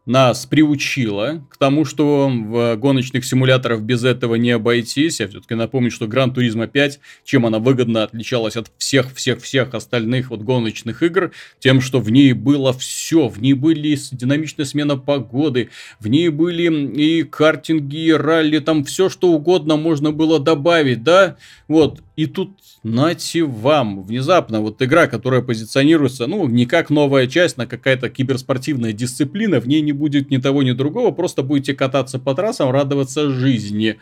[0.06, 5.20] нас приучила к тому, что в гоночных симуляторах без этого не обойтись.
[5.20, 10.41] Я все-таки напомню, что Гран Туризма 5, чем она выгодно отличалась от всех-всех-всех остальных вот
[10.41, 13.30] гоночных игр, тем, что в ней было все.
[13.30, 19.10] В ней были динамичная смена погоды, в ней были и картинги, и ралли, там все,
[19.10, 21.38] что угодно можно было добавить, да?
[21.68, 22.51] Вот, и тут
[22.84, 28.91] нате вам, внезапно вот игра, которая позиционируется, ну, не как новая часть, на какая-то киберспортивная
[28.91, 33.29] дисциплина, в ней не будет ни того, ни другого, просто будете кататься по трассам, радоваться
[33.29, 33.99] жизни.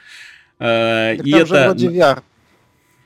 [0.60, 1.66] Э, и это...
[1.66, 2.22] вроде VR.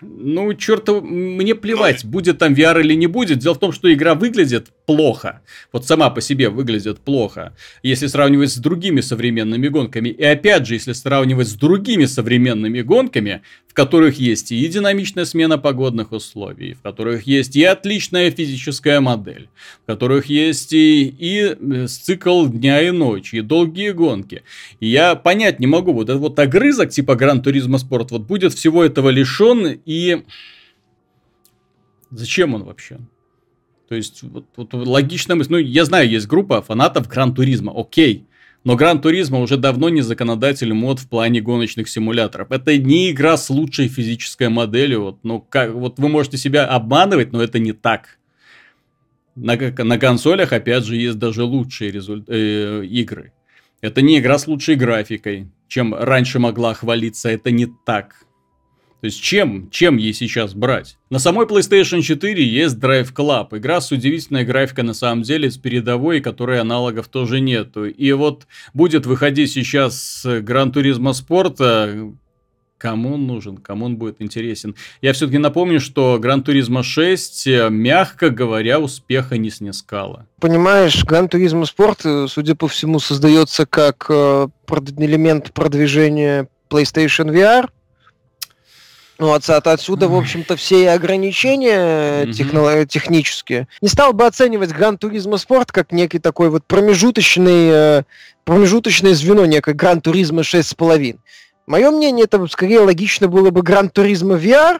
[0.01, 3.39] Ну, черт, мне плевать, будет там VR или не будет.
[3.39, 5.41] Дело в том, что игра выглядит плохо.
[5.71, 7.55] Вот сама по себе выглядит плохо.
[7.83, 10.09] Если сравнивать с другими современными гонками.
[10.09, 15.57] И опять же, если сравнивать с другими современными гонками, в которых есть и динамичная смена
[15.57, 19.49] погодных условий, в которых есть и отличная физическая модель,
[19.83, 24.43] в которых есть и, и э, цикл дня и ночи, и долгие гонки.
[24.79, 28.53] И я понять не могу, вот этот вот огрызок типа Gran Turismo Sport вот будет
[28.53, 30.23] всего этого лишен и...
[32.11, 32.99] Зачем он вообще?
[33.87, 35.51] То есть, вот, вот логично мысль.
[35.51, 38.25] Ну, я знаю, есть группа фанатов Gran Turismo, окей.
[38.63, 42.51] Но Gran Turismo уже давно не законодатель мод в плане гоночных симуляторов.
[42.51, 45.03] Это не игра с лучшей физической моделью.
[45.03, 48.17] Вот, ну, как, вот вы можете себя обманывать, но это не так.
[49.35, 52.25] На, на консолях, опять же, есть даже лучшие результ...
[52.27, 53.33] э, игры.
[53.81, 57.29] Это не игра с лучшей графикой, чем раньше могла хвалиться.
[57.29, 58.25] Это не так.
[59.05, 60.97] То есть чем, чем ей сейчас брать?
[61.11, 63.55] На самой PlayStation 4 есть Drive Club.
[63.55, 67.85] Игра с удивительной графикой на самом деле, с передовой, которой аналогов тоже нету.
[67.85, 72.15] И вот будет выходить сейчас Gran Turismo Sport,
[72.79, 74.75] Кому он нужен, кому он будет интересен.
[75.03, 80.25] Я все-таки напомню, что Gran Turismo 6, мягко говоря, успеха не снискала.
[80.39, 84.47] Понимаешь, Gran Turismo Sport, судя по всему, создается как э,
[84.97, 87.69] элемент продвижения PlayStation VR,
[89.17, 93.67] ну, от, отсюда, в общем-то, все ограничения техно- технические.
[93.81, 98.03] Не стал бы оценивать Gran Turismo Sport как некий такой вот промежуточный, э,
[98.43, 101.17] промежуточное звено, некой Gran Turismo 6,5.
[101.65, 104.79] Мое мнение, это скорее логично было бы Gran Turismo VR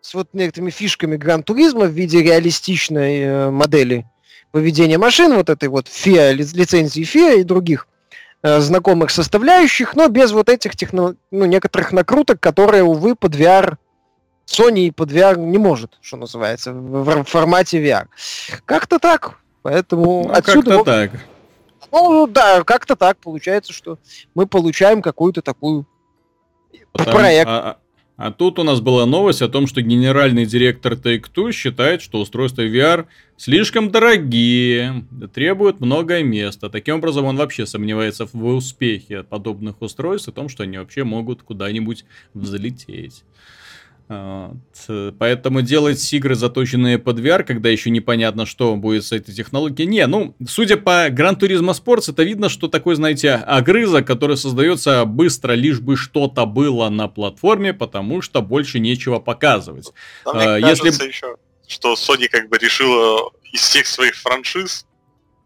[0.00, 4.04] с вот некоторыми фишками Gran Turismo в виде реалистичной э, модели
[4.52, 7.89] поведения машин, вот этой вот FIA, лицензии FIA и других э,
[8.42, 11.16] знакомых составляющих, но без вот этих техно...
[11.30, 13.76] ну, некоторых накруток, которые, увы, под VR
[14.50, 18.06] Sony под VR не может, что называется, в, формате VR.
[18.64, 19.38] Как-то так.
[19.62, 20.70] Поэтому ну, отсюда...
[20.70, 21.10] Как-то так.
[21.92, 23.98] Ну да, как-то так получается, что
[24.34, 25.86] мы получаем какую-то такую
[26.92, 27.48] Потому, проект.
[27.48, 27.78] А,
[28.20, 32.60] а тут у нас была новость о том, что генеральный директор Take-Two считает, что устройства
[32.60, 33.06] VR
[33.38, 36.68] слишком дорогие, требуют много места.
[36.68, 41.42] Таким образом, он вообще сомневается в успехе подобных устройств и том, что они вообще могут
[41.42, 42.04] куда-нибудь
[42.34, 43.24] взлететь.
[44.10, 45.14] Вот.
[45.20, 49.88] Поэтому делать игры, заточенные под VR, когда еще непонятно, что будет с этой технологией.
[49.88, 55.04] Не, ну, судя по Gran Turismo Sports, это видно, что такой, знаете, огрызок, который создается
[55.04, 59.92] быстро, лишь бы что-то было на платформе, потому что больше нечего показывать.
[60.24, 61.06] А мне а, кажется Если...
[61.06, 61.36] еще,
[61.68, 64.86] что Sony как бы решила из всех своих франшиз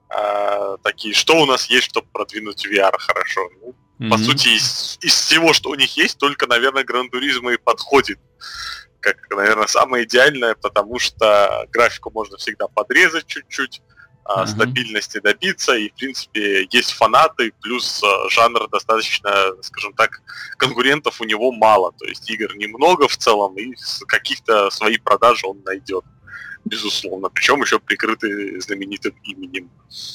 [0.08, 3.42] а, такие, что у нас есть, чтобы продвинуть VR хорошо.
[3.60, 4.10] Ну, Mm-hmm.
[4.10, 8.18] По сути, из, из всего, что у них есть, только, наверное, Гран Туризма и подходит
[9.00, 13.82] как, наверное, самое идеальное, потому что графику можно всегда подрезать чуть-чуть,
[14.24, 14.46] uh-huh.
[14.46, 19.30] стабильности добиться, и, в принципе, есть фанаты, плюс а, жанр достаточно,
[19.60, 20.22] скажем так,
[20.56, 23.74] конкурентов у него мало, то есть игр немного в целом, и
[24.06, 26.04] каких-то свои продажи он найдет.
[26.64, 27.28] безусловно.
[27.28, 29.68] Причем еще прикрыты знаменитым именем.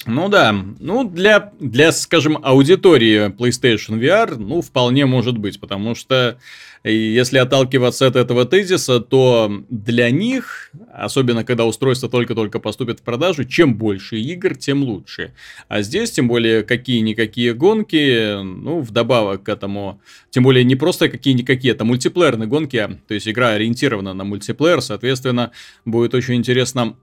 [0.08, 6.40] Ну да, ну для, для, скажем, аудитории PlayStation VR, ну вполне может быть, потому что
[6.84, 13.04] и если отталкиваться от этого тезиса, то для них, особенно когда устройство только-только поступит в
[13.04, 15.34] продажу, чем больше игр, тем лучше.
[15.68, 21.74] А здесь, тем более, какие-никакие гонки, ну, вдобавок к этому, тем более не просто какие-никакие,
[21.74, 25.52] это мультиплеерные гонки, а, то есть игра ориентирована на мультиплеер, соответственно,
[25.86, 26.96] будет очень интересно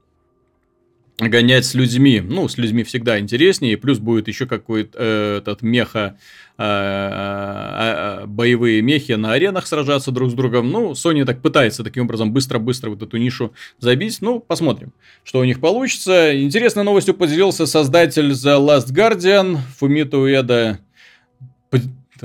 [1.17, 2.21] гонять с людьми.
[2.21, 3.77] Ну, с людьми всегда интереснее.
[3.77, 6.17] Плюс будет еще какой-то э, этот меха,
[6.57, 10.69] э, э, боевые мехи на аренах сражаться друг с другом.
[10.69, 14.19] Ну, Sony так пытается таким образом быстро-быстро вот эту нишу забить.
[14.21, 14.93] Ну, посмотрим,
[15.23, 16.39] что у них получится.
[16.39, 19.57] Интересной новостью поделился создатель The Last Guardian.
[19.77, 20.79] Фумито Уэда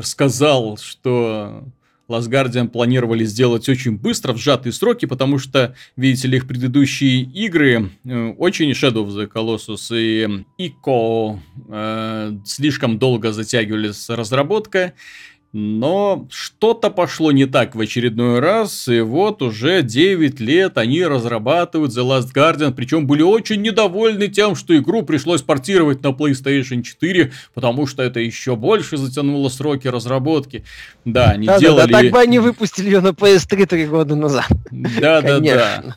[0.03, 1.65] сказал, что
[2.09, 7.23] Last Guardian планировали сделать очень быстро, в сжатые сроки, потому что, видите ли, их предыдущие
[7.23, 11.39] игры, э, очень Shadow of the Colossus и Ico
[11.69, 14.95] э, слишком долго затягивались разработка,
[15.53, 21.93] но что-то пошло не так в очередной раз, и вот уже 9 лет они разрабатывают
[21.93, 27.33] The Last Guardian, причем были очень недовольны тем, что игру пришлось портировать на PlayStation 4,
[27.53, 30.65] потому что это еще больше затянуло сроки разработки.
[31.05, 31.81] Да, они да, делали...
[31.81, 34.47] Да, да, так бы они выпустили ее на PS3 три года назад.
[34.71, 35.97] Да, да, да.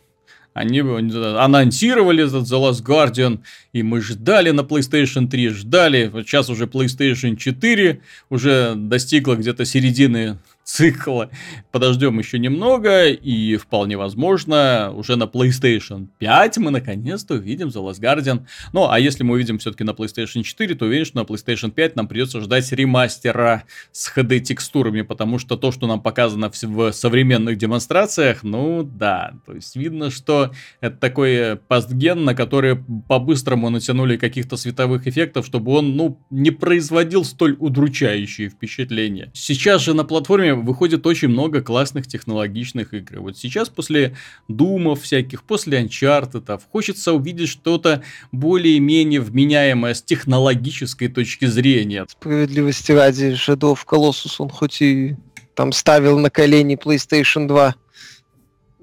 [0.56, 3.40] Они анонсировали этот The Last Guardian,
[3.74, 6.08] и мы ждали на PlayStation 3, ждали.
[6.08, 11.30] Вот сейчас уже PlayStation 4 уже достигла где-то середины цикла.
[11.72, 18.02] Подождем еще немного, и вполне возможно, уже на PlayStation 5 мы наконец-то увидим The Last
[18.02, 18.46] Guardian.
[18.74, 21.96] Ну, а если мы увидим все-таки на PlayStation 4, то уверен, что на PlayStation 5
[21.96, 28.42] нам придется ждать ремастера с HD-текстурами, потому что то, что нам показано в, современных демонстрациях,
[28.42, 30.52] ну да, то есть видно, что
[30.82, 37.24] это такой пастген, на который по-быстрому натянули каких-то световых эффектов, чтобы он, ну, не производил
[37.24, 39.30] столь удручающие впечатления.
[39.36, 43.20] Сейчас же на платформе выходит очень много классных технологичных игр.
[43.20, 44.16] Вот сейчас после
[44.48, 52.06] Думов всяких, после Uncharted, хочется увидеть что-то более-менее вменяемое с технологической точки зрения.
[52.08, 55.16] Справедливости ради, Shadow of Colossus, он хоть и
[55.56, 57.76] там ставил на колени PlayStation 2,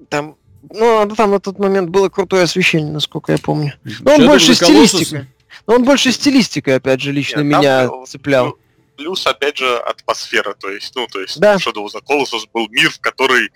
[0.09, 0.35] там
[0.69, 3.73] ну, там на тот момент было крутое освещение, насколько я помню.
[3.99, 5.27] Но он больше стилистикой.
[5.67, 8.57] Но он больше стилистикой, опять же, лично Нет, меня там, цеплял.
[8.95, 11.55] Плюс, опять же, атмосфера, то есть, ну, то есть, да.
[11.55, 13.49] Shadow of the Colossus был мир, в который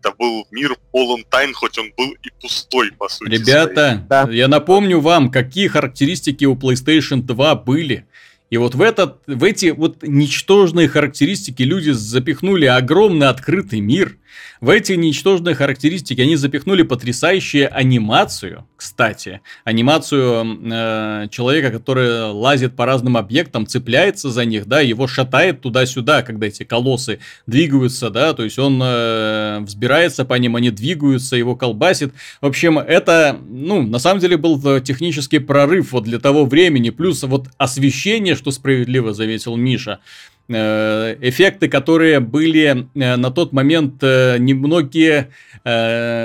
[0.00, 3.30] это был мир полон тайн, хоть он был и пустой, по сути.
[3.30, 4.28] Ребята, да.
[4.30, 8.06] я напомню вам, какие характеристики у PlayStation 2 были.
[8.54, 14.16] И вот в, этот, в эти вот ничтожные характеристики люди запихнули огромный открытый мир,
[14.60, 19.40] в эти ничтожные характеристики они запихнули потрясающую анимацию, кстати.
[19.64, 26.22] Анимацию э, человека, который лазит по разным объектам, цепляется за них, да, его шатает туда-сюда,
[26.22, 31.56] когда эти колоссы двигаются, да, то есть он э, взбирается по ним, они двигаются, его
[31.56, 32.12] колбасит.
[32.40, 37.22] В общем, это, ну, на самом деле был технический прорыв вот для того времени, плюс
[37.22, 40.00] вот освещение, что справедливо заметил Миша.
[40.48, 45.30] Э, эффекты, которые были э, на тот момент э, немногие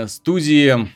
[0.09, 0.89] студии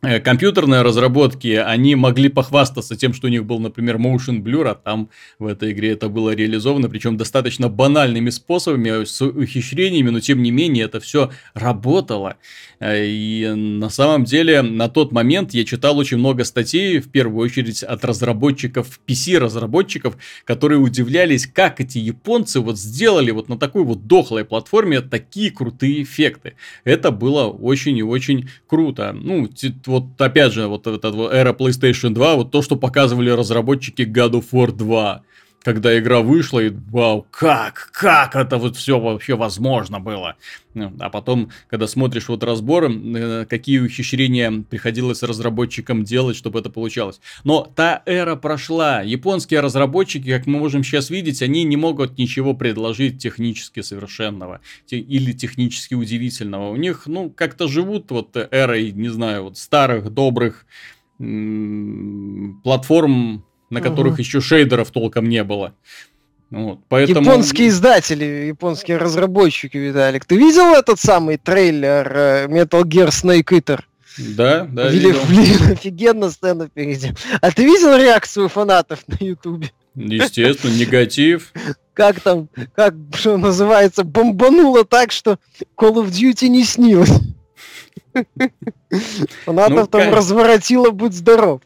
[0.00, 5.10] компьютерные разработки, они могли похвастаться тем, что у них был, например, motion blur, а там
[5.38, 10.52] в этой игре это было реализовано, причем достаточно банальными способами, с ухищрениями, но тем не
[10.52, 12.36] менее это все работало.
[12.80, 17.44] Э, и на самом деле на тот момент я читал очень много статей, в первую
[17.44, 24.06] очередь от разработчиков, PC-разработчиков, которые удивлялись, как эти японцы вот сделали вот на такой вот
[24.06, 26.54] дохлой платформе такие крутые эффекты.
[26.84, 29.12] Это было очень и очень круто.
[29.12, 29.48] Ну,
[29.88, 34.44] вот опять же, вот эта эра PlayStation 2, вот то, что показывали разработчики God of
[34.52, 35.22] War 2
[35.68, 40.36] когда игра вышла, и вау, как, как это вот все вообще возможно было.
[40.72, 46.70] Ну, а потом, когда смотришь вот разбор, э, какие ухищрения приходилось разработчикам делать, чтобы это
[46.70, 47.20] получалось.
[47.44, 49.02] Но та эра прошла.
[49.02, 55.32] Японские разработчики, как мы можем сейчас видеть, они не могут ничего предложить технически совершенного или
[55.32, 56.70] технически удивительного.
[56.70, 60.64] У них, ну, как-то живут вот эрой, не знаю, вот старых, добрых
[62.62, 64.22] платформ на которых угу.
[64.22, 65.74] еще шейдеров толком не было.
[66.50, 67.20] Вот, поэтому...
[67.20, 70.24] Японские издатели, японские разработчики, Виталик.
[70.24, 73.80] Ты видел этот самый трейлер э, Metal Gear Snake Eater?
[74.16, 75.20] Да, да, Блин, видел.
[75.28, 77.12] блин, офигенно сцена впереди.
[77.40, 79.70] А ты видел реакцию фанатов на Ютубе?
[79.94, 81.52] Естественно, негатив.
[81.92, 85.38] Как там, как, что называется, бомбануло так, что
[85.76, 87.10] Call of Duty не снилось.
[89.44, 91.60] Фанатов Ну, там разворотило, будь здоров.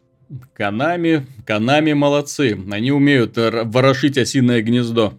[0.55, 2.59] Канами, Канами молодцы.
[2.71, 5.19] Они умеют ворошить осиное гнездо.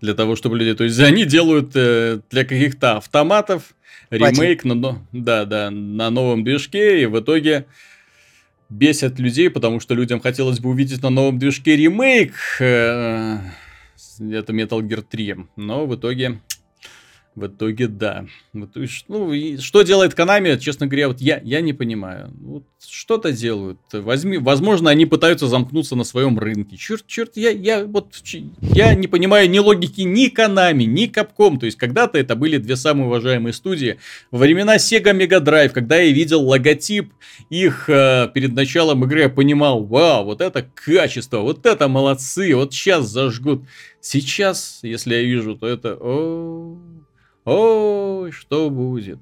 [0.00, 0.74] Для того, чтобы люди...
[0.74, 3.74] То есть они делают э, для каких-то автоматов
[4.10, 7.66] ремейк на, да, да, на новом движке, и в итоге
[8.68, 12.34] бесят людей, потому что людям хотелось бы увидеть на новом движке ремейк.
[12.60, 13.38] э,
[14.18, 15.36] это Metal Gear 3.
[15.56, 16.40] Но в итоге...
[17.36, 18.24] В итоге, да.
[18.54, 22.32] Вот, то есть, ну, и что делает Konami, честно говоря, вот я, я не понимаю.
[22.40, 23.78] Вот что-то делают.
[23.92, 26.78] Возьми, возможно, они пытаются замкнуться на своем рынке.
[26.78, 28.14] Черт, черт, я, я вот
[28.62, 31.58] я не понимаю ни логики ни Konami, ни Capcom.
[31.58, 33.98] То есть, когда-то это были две самые уважаемые студии.
[34.30, 37.12] Во времена Sega Mega Drive, когда я видел логотип
[37.50, 42.72] их э, перед началом игры, я понимал, вау, вот это качество, вот это молодцы, вот
[42.72, 43.64] сейчас зажгут.
[44.00, 45.98] Сейчас, если я вижу, то это...
[46.00, 46.78] О,
[47.46, 49.18] ой, что будет?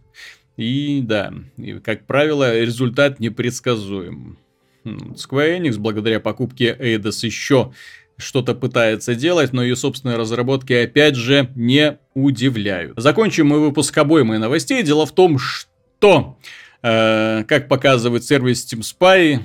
[0.57, 4.39] И да, и, как правило, результат непредсказуем.
[4.85, 7.73] Square Enix, благодаря покупке Eidos, еще
[8.17, 12.93] что-то пытается делать, но ее собственные разработки, опять же, не удивляют.
[12.97, 14.83] Закончим мы выпуск обоймой новостей.
[14.83, 16.39] Дело в том, что,
[16.83, 19.41] э, как показывает сервис Steam Spy,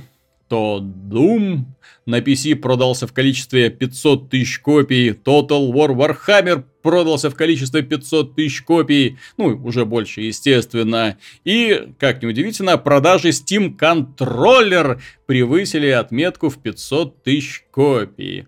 [0.49, 1.65] то Doom
[2.05, 8.35] на PC продался в количестве 500 тысяч копий, Total War Warhammer продался в количестве 500
[8.35, 11.17] тысяч копий, ну, уже больше, естественно.
[11.45, 18.47] И, как неудивительно, продажи Steam Controller превысили отметку в 500 тысяч копий.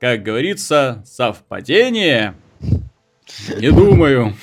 [0.00, 2.34] Как говорится, совпадение?
[3.56, 4.34] Не думаю.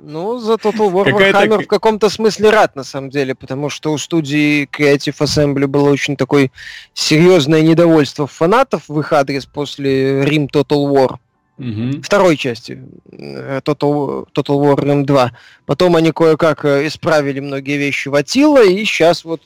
[0.00, 3.92] Ну, за Total War Какая-то Warhammer в каком-то смысле рад, на самом деле, потому что
[3.92, 6.50] у студии Creative Assembly было очень такое
[6.94, 11.16] серьезное недовольство фанатов в их адрес после Rim Total War.
[11.58, 12.02] Мгм.
[12.02, 15.32] второй части э, Total, Total War Rim 2.
[15.66, 19.42] Потом они кое-как э, исправили многие вещи в Attila, и сейчас вот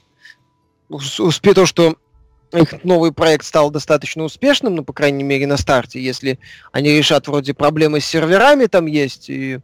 [0.89, 1.97] ус- успе то, что
[2.53, 6.39] их новый проект стал достаточно успешным, ну, по крайней мере, на старте, если
[6.73, 9.59] они решат вроде проблемы с серверами там есть, и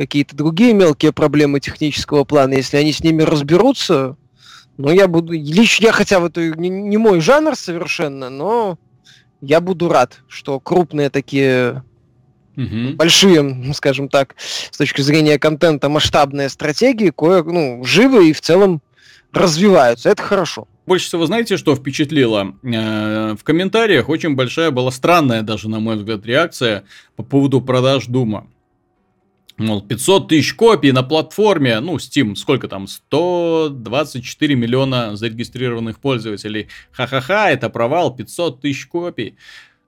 [0.00, 4.16] какие-то другие мелкие проблемы технического плана, если они с ними разберутся,
[4.78, 5.34] ну, я буду...
[5.34, 8.78] Лично я, хотя вот и не, не мой жанр совершенно, но
[9.42, 11.82] я буду рад, что крупные такие
[12.56, 12.96] Мгм.
[12.96, 18.80] большие, скажем так, с точки зрения контента, масштабные стратегии, кое, ну, живы и в целом
[19.34, 20.08] развиваются.
[20.08, 20.66] Это хорошо.
[20.86, 22.54] Больше всего, знаете, что впечатлило?
[22.62, 26.84] Э, В комментариях очень большая была странная даже, на мой взгляд, реакция
[27.16, 28.46] по поводу продаж Дума.
[29.60, 36.68] Мол, 500 тысяч копий на платформе, ну, Steam, сколько там, 124 миллиона зарегистрированных пользователей.
[36.92, 39.36] Ха-ха-ха, это провал, 500 тысяч копий.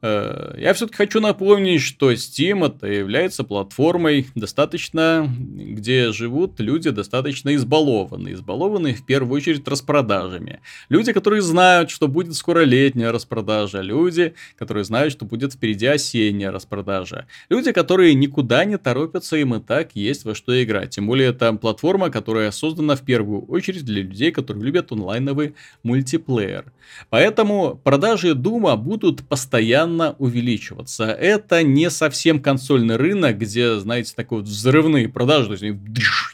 [0.02, 7.54] Э, Я все-таки хочу напомнить, что Steam это является платформой достаточно, где живут люди достаточно
[7.54, 8.34] избалованные.
[8.34, 10.60] Избалованные в первую очередь распродажами.
[10.88, 13.80] Люди, которые знают, что будет скоро летняя распродажа.
[13.80, 17.26] Люди, которые знают, что будет впереди осенняя распродажа.
[17.48, 20.90] Люди, которые никуда не торопятся, им и так есть во что играть.
[20.90, 26.72] Тем более, это платформа, которая создана в первую очередь для людей, которые любят онлайновый мультиплеер.
[27.08, 31.04] Поэтому продажи Дума будут постоянно увеличиваться.
[31.04, 35.56] Это не совсем консольный рынок, где, знаете, такой вот взрывные продажи.
[35.56, 35.78] То есть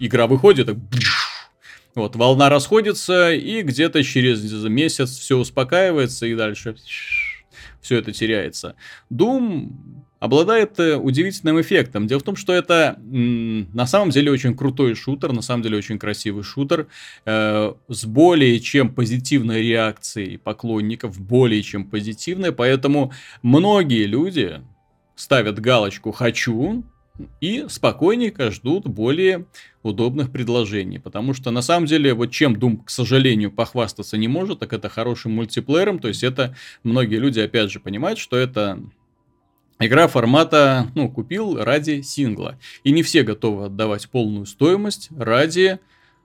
[0.00, 1.10] игра выходит, бдж,
[1.94, 6.76] вот, волна расходится, и где-то через месяц все успокаивается, и дальше
[7.80, 8.76] все это теряется.
[9.12, 12.06] Doom обладает э, удивительным эффектом.
[12.06, 15.98] Дело в том, что это на самом деле очень крутой шутер, на самом деле очень
[15.98, 16.88] красивый шутер,
[17.24, 23.12] э, с более чем позитивной реакцией поклонников, более чем позитивной, поэтому
[23.42, 24.60] многие люди
[25.14, 26.84] ставят галочку «хочу»,
[27.40, 29.46] и спокойненько ждут более
[29.82, 31.00] удобных предложений.
[31.00, 34.88] Потому что на самом деле, вот чем Doom, к сожалению, похвастаться не может, так это
[34.88, 35.98] хорошим мультиплеером.
[35.98, 38.80] То есть это многие люди, опять же, понимают, что это
[39.80, 42.58] игра формата, ну, купил ради сингла.
[42.84, 45.78] И не все готовы отдавать полную стоимость ради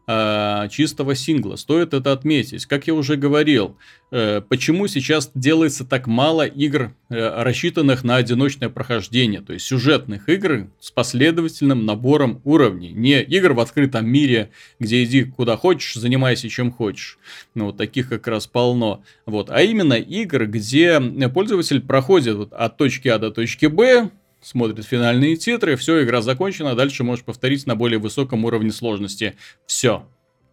[0.05, 1.55] а, чистого сингла.
[1.55, 2.65] Стоит это отметить.
[2.65, 3.77] Как я уже говорил,
[4.11, 10.27] э, почему сейчас делается так мало игр, э, рассчитанных на одиночное прохождение, то есть сюжетных
[10.27, 12.91] игр с последовательным набором уровней.
[12.91, 17.17] Не игр в открытом мире, где иди куда хочешь, занимайся чем хочешь.
[17.55, 19.03] Ну, вот таких как раз полно.
[19.25, 19.49] Вот.
[19.51, 20.99] А именно игр, где
[21.33, 24.09] пользователь проходит вот от точки А до точки Б,
[24.43, 29.35] смотрит финальные титры, все, игра закончена, дальше можешь повторить на более высоком уровне сложности.
[29.65, 30.05] Все.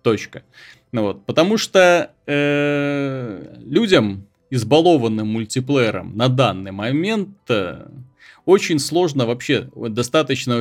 [0.03, 0.43] Точка.
[0.93, 7.87] Ну вот, потому что э, людям, избалованным мультиплеером на данный момент, э,
[8.47, 10.57] очень сложно вообще, достаточно,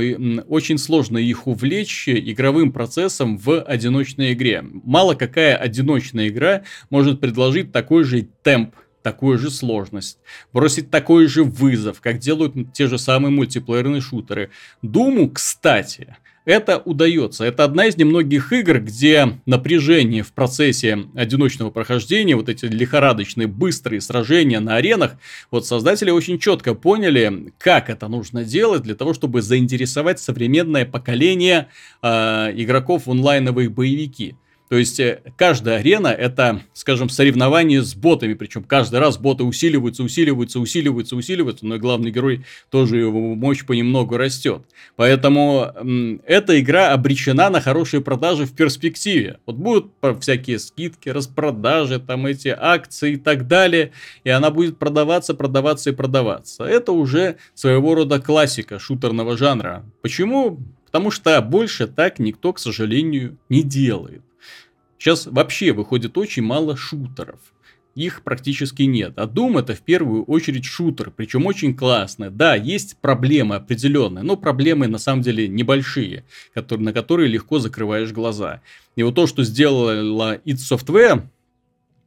[0.47, 4.63] очень сложно их увлечь игровым процессом в одиночной игре.
[4.83, 8.75] Мало какая одиночная игра может предложить такой же темп
[9.09, 10.19] такую же сложность,
[10.53, 14.51] бросить такой же вызов, как делают те же самые мультиплеерные шутеры.
[14.83, 17.43] Думу, кстати, это удается.
[17.43, 23.99] Это одна из немногих игр, где напряжение в процессе одиночного прохождения, вот эти лихорадочные быстрые
[23.99, 25.15] сражения на аренах,
[25.49, 31.67] вот создатели очень четко поняли, как это нужно делать для того, чтобы заинтересовать современное поколение
[32.03, 32.07] э,
[32.53, 34.35] игроков в онлайновые боевики.
[34.69, 40.03] То есть э, каждая арена это, скажем, соревнование с ботами, причем каждый раз боты усиливаются,
[40.03, 44.61] усиливаются, усиливаются, усиливаются, но и главный герой тоже его мощь понемногу растет.
[44.95, 49.39] Поэтому м, эта игра обречена на хорошие продажи в перспективе.
[49.47, 49.91] Вот будут
[50.21, 53.91] всякие скидки, распродажи, там эти акции и так далее,
[54.23, 56.63] и она будет продаваться, продаваться и продаваться.
[56.63, 59.83] Это уже своего рода классика шутерного жанра.
[60.03, 60.59] Почему?
[60.85, 64.21] Потому что больше так никто, к сожалению, не делает.
[64.99, 67.39] Сейчас вообще выходит очень мало шутеров.
[67.95, 69.13] Их практически нет.
[69.17, 72.29] А Doom это в первую очередь шутер, причем очень классный.
[72.29, 78.11] Да, есть проблемы определенные, но проблемы на самом деле небольшие, которые, на которые легко закрываешь
[78.11, 78.61] глаза.
[78.95, 81.23] И вот то, что сделала id Software,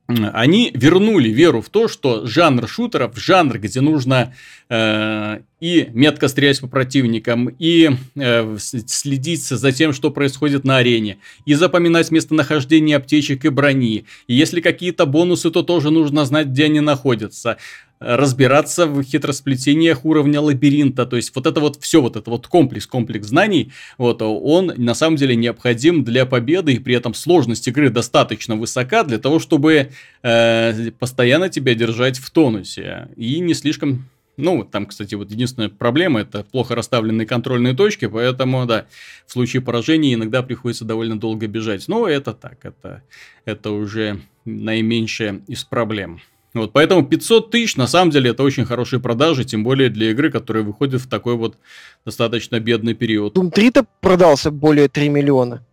[0.07, 4.35] они вернули веру в то, что жанр шутеров, жанр, где нужно
[4.69, 11.19] э, и метко стрелять по противникам, и э, следить за тем, что происходит на арене,
[11.47, 14.05] и запоминать местонахождение аптечек и брони.
[14.27, 17.59] И если какие-то бонусы, то тоже нужно знать, где они находятся
[18.05, 21.07] разбираться в хитросплетениях уровня лабиринта.
[21.07, 24.95] То есть вот это вот все, вот это вот комплекс, комплекс знаний, вот он на
[24.95, 29.91] самом деле необходим для победы, и при этом сложность игры достаточно высока для того, чтобы
[30.25, 36.21] э, постоянно тебя держать в тонусе и не слишком ну, там, кстати, вот единственная проблема
[36.21, 38.87] это плохо расставленные контрольные точки, поэтому, да,
[39.27, 41.87] в случае поражения иногда приходится довольно долго бежать.
[41.89, 43.03] Но это так, это,
[43.45, 46.21] это уже наименьшая из проблем.
[46.55, 50.31] Вот, поэтому 500 тысяч, на самом деле, это очень хорошие продажи, тем более для игры,
[50.31, 51.57] которая выходит в такой вот
[52.05, 53.37] достаточно бедный период.
[53.37, 55.65] Doom 3-то продался более 3 миллиона.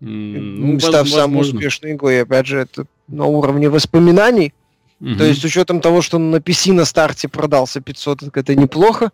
[0.00, 1.20] Ну, став возможно.
[1.20, 4.54] самой успешной игрой, опять же, это на уровне воспоминаний.
[5.00, 5.16] Угу.
[5.16, 9.12] То есть, с учетом того, что на PC на старте продался 500, это неплохо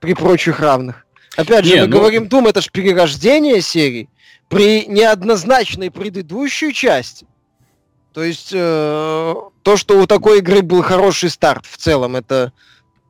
[0.00, 1.06] при прочих равных.
[1.36, 1.98] Опять же, Не, мы ну...
[1.98, 4.08] говорим, Doom это же перерождение серии
[4.48, 7.26] при неоднозначной предыдущей части.
[8.14, 12.52] То есть э, то, что у такой игры был хороший старт в целом, это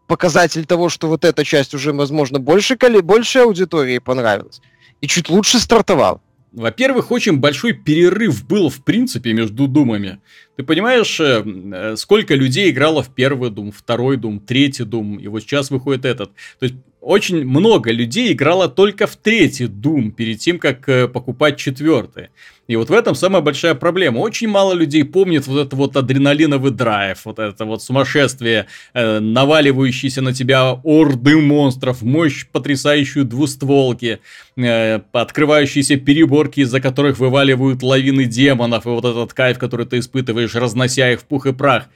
[0.09, 4.61] показатель того, что вот эта часть уже, возможно, больше, больше аудитории понравилась.
[5.01, 6.21] И чуть лучше стартовал.
[6.53, 10.21] Во-первых, очень большой перерыв был, в принципе, между думами.
[10.57, 15.27] Ты понимаешь, э, э, сколько людей играло в первый дум, второй дум, третий дум, и
[15.29, 16.31] вот сейчас выходит этот.
[16.59, 16.75] То есть,
[17.09, 22.29] очень много людей играло только в третий дум перед тем, как э, покупать четвертый.
[22.67, 24.19] И вот в этом самая большая проблема.
[24.19, 30.21] Очень мало людей помнит вот этот вот адреналиновый драйв, вот это вот сумасшествие, э, наваливающиеся
[30.21, 34.21] на тебя орды монстров, мощь потрясающую двустволки,
[34.59, 40.55] э, открывающиеся переборки, из-за которых вываливают лавины демонов, и вот этот кайф, который ты испытываешь,
[40.55, 41.89] разнося их в пух и прах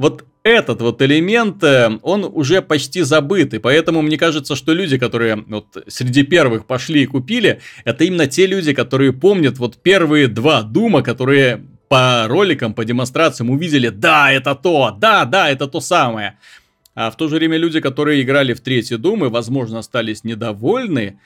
[0.00, 4.98] вот этот вот элемент, э, он уже почти забыт, и поэтому мне кажется, что люди,
[4.98, 10.28] которые вот среди первых пошли и купили, это именно те люди, которые помнят вот первые
[10.28, 15.80] два Дума, которые по роликам, по демонстрациям увидели, да, это то, да, да, это то
[15.80, 16.38] самое.
[16.94, 21.18] А в то же время люди, которые играли в третий Дум и, возможно, остались недовольны,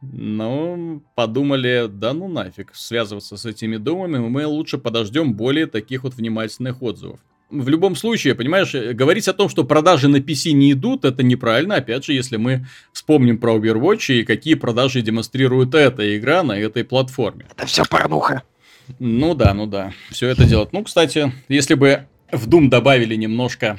[0.00, 6.14] но подумали, да ну нафиг, связываться с этими думами, мы лучше подождем более таких вот
[6.14, 10.72] внимательных отзывов в любом случае, понимаешь, э, говорить о том, что продажи на PC не
[10.72, 11.76] идут, это неправильно.
[11.76, 16.84] Опять же, если мы вспомним про Overwatch и какие продажи демонстрирует эта игра на этой
[16.84, 17.46] платформе.
[17.50, 18.42] Это все порнуха.
[18.98, 20.72] Ну да, ну да, все это делать.
[20.72, 23.78] Ну, кстати, если бы в Doom добавили немножко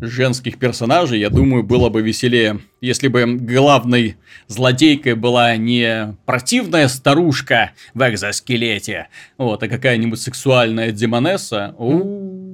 [0.00, 4.16] женских персонажей, я думаю, было бы веселее, если бы главной
[4.46, 9.08] злодейкой была не противная старушка в экзоскелете,
[9.38, 11.74] вот, а какая-нибудь сексуальная демонесса.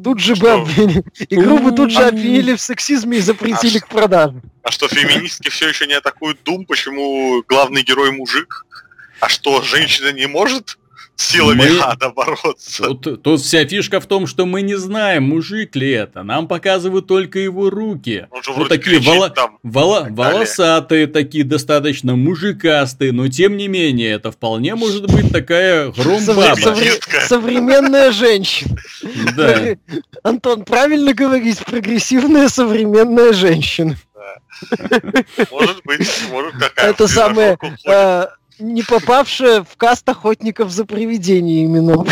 [0.03, 4.41] Тут же бы обвинили, игру бы тут же обвинили в сексизме и запретили к продаже.
[4.63, 6.65] А что, феминистки все еще не атакуют Дум?
[6.65, 8.67] Почему главный герой мужик?
[9.21, 10.79] А что, женщина не может
[11.21, 11.81] силами мы...
[11.81, 12.85] ада бороться.
[12.85, 16.23] Тут, тут вся фишка в том, что мы не знаем, мужик ли это.
[16.23, 18.27] Нам показывают только его руки.
[18.31, 19.31] Он же вот такие воло...
[19.31, 20.07] там, воло...
[20.11, 26.77] волосатые, такие достаточно мужикастые, но тем не менее, это вполне может быть такая громбаба.
[27.27, 28.77] Современная женщина.
[29.37, 29.77] Да.
[30.23, 33.97] Антон, правильно говорить, прогрессивная современная женщина.
[35.51, 36.91] Может быть, может такая.
[36.91, 37.59] Это самое,
[38.61, 42.07] не попавшее в каст охотников за привидениями, но...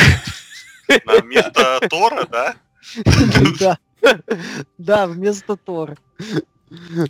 [1.05, 2.55] На место Тора, да?
[3.61, 3.79] Да.
[4.79, 5.97] Да, вместо Тора.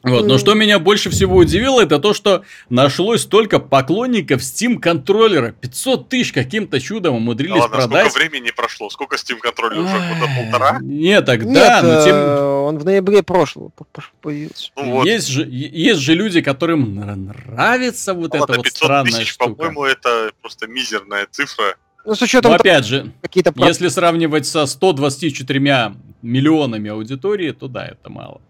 [0.03, 0.27] Вот.
[0.27, 5.53] Но что меня больше всего удивило, это то, что нашлось столько поклонников Steam контроллера.
[5.53, 8.11] 500 тысяч каким-то чудом умудрились Да ладно, продать.
[8.13, 8.91] сколько времени прошло?
[8.91, 9.93] Сколько Steam контроллер уже?
[9.95, 10.79] Года полтора?
[10.83, 12.17] Нет, так Нет, но э, тем...
[12.65, 14.71] он в ноябре прошлого по- по- появился.
[14.77, 18.77] Ну вот, Есть же, есть же люди, которым нра- нравится вот ладно, эта вот 500
[18.77, 19.55] странная тысяч, штука.
[19.55, 21.77] по-моему, это просто мизерная цифра.
[22.05, 27.69] Ну, с Но учетом того, опять же, какие-то если сравнивать со 124 миллионами аудитории, то
[27.69, 28.41] да, это мало.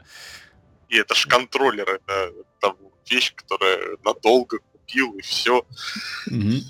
[0.88, 2.76] И это ж контроллер, это там
[3.10, 5.64] вещь, которая надолго купил, и все.
[6.26, 6.60] Мгм.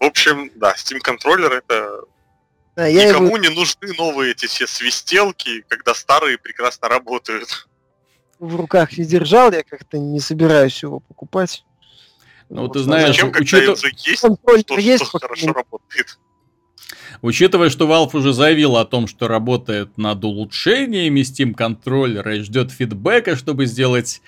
[0.00, 2.02] В общем, да, Steam контроллер это
[2.76, 7.68] Да, я его- никому не нужны новые эти все свистелки, когда старые прекрасно работают.
[8.40, 11.64] в руках не держал, я как-то не собираюсь его покупать.
[12.48, 16.18] Ну, Вот, ты знаешь, Зачем, когда учитыв- уже есть, контроль то, есть, что хорошо работает.
[17.20, 22.70] Учитывая, что Valve уже заявил о том, что работает над улучшениями Steam контроллера и ждет
[22.70, 24.22] фидбэка, чтобы сделать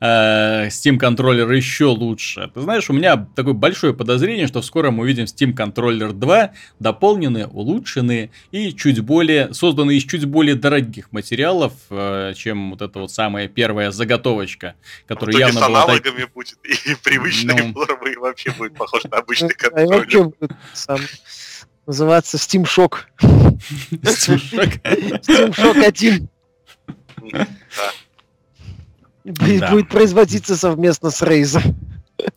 [0.00, 2.50] э, Steam контроллер еще лучше.
[2.54, 7.46] Ты знаешь, у меня такое большое подозрение, что скоро мы увидим Steam контроллер 2, дополненные,
[7.48, 13.10] улучшенные и чуть более, созданные из чуть более дорогих материалов, э, чем вот эта вот
[13.10, 14.74] самая первая заготовочка,
[15.06, 17.72] которая итоге явно с была так- аналогами будет, и привычные Ну.
[17.84, 20.30] формы вообще будет похож на обычный А контроллер.
[21.86, 23.04] Называться Steam Shock.
[24.02, 24.68] Стишок.
[24.84, 26.28] Steam Shock 1.
[29.24, 29.70] Да.
[29.70, 31.74] Будет производиться совместно с Razer.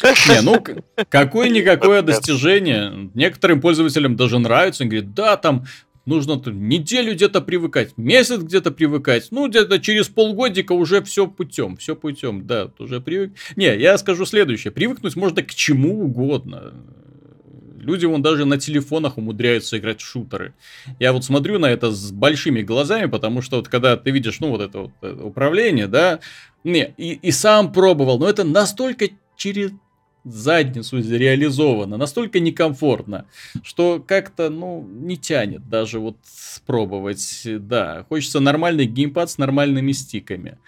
[0.03, 0.64] Не, ну,
[1.10, 3.10] какое-никакое достижение.
[3.14, 4.84] Некоторым пользователям даже нравится.
[4.84, 5.65] Они говорят, да, там
[6.06, 9.27] нужно неделю где-то привыкать, месяц где-то привыкать.
[9.31, 13.34] Ну, где-то через полгодика уже все путем, все путем, да, уже привык.
[13.56, 14.72] Не, я скажу следующее.
[14.72, 16.73] Привыкнуть можно к чему угодно.
[17.90, 20.53] Люди вон даже на телефонах умудряются играть в шутеры.
[20.99, 24.49] Я вот смотрю на это с большими глазами, потому что вот когда ты видишь, ну,
[24.49, 26.20] вот это вот э, управление, да,
[26.64, 29.72] не, и, и сам пробовал, но это настолько через
[30.24, 33.26] задницу реализовано, настолько некомфортно,
[33.64, 38.06] что как-то, ну, не тянет даже вот спробовать, да.
[38.07, 40.60] Хочется нормальный геймпад с нормальными стиками.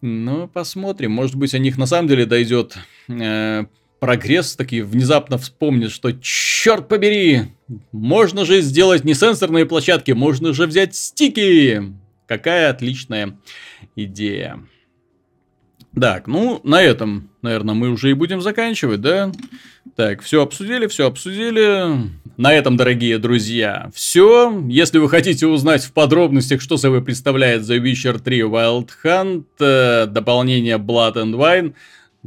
[0.00, 1.12] Ну, посмотрим.
[1.12, 2.76] Может быть, о них на самом деле дойдет
[3.08, 3.66] э,
[4.00, 7.52] прогресс, такие внезапно вспомнит, что черт побери,
[7.92, 11.82] можно же сделать не сенсорные площадки, можно же взять стики.
[12.26, 13.38] Какая отличная
[13.96, 14.60] идея.
[15.98, 19.32] Так, ну, на этом, наверное, мы уже и будем заканчивать, да?
[19.96, 22.10] Так, все обсудили, все обсудили.
[22.36, 24.62] На этом, дорогие друзья, все.
[24.68, 30.06] Если вы хотите узнать в подробностях, что собой представляет The Witcher 3 Wild Hunt, э,
[30.06, 31.74] дополнение Blood and Wine,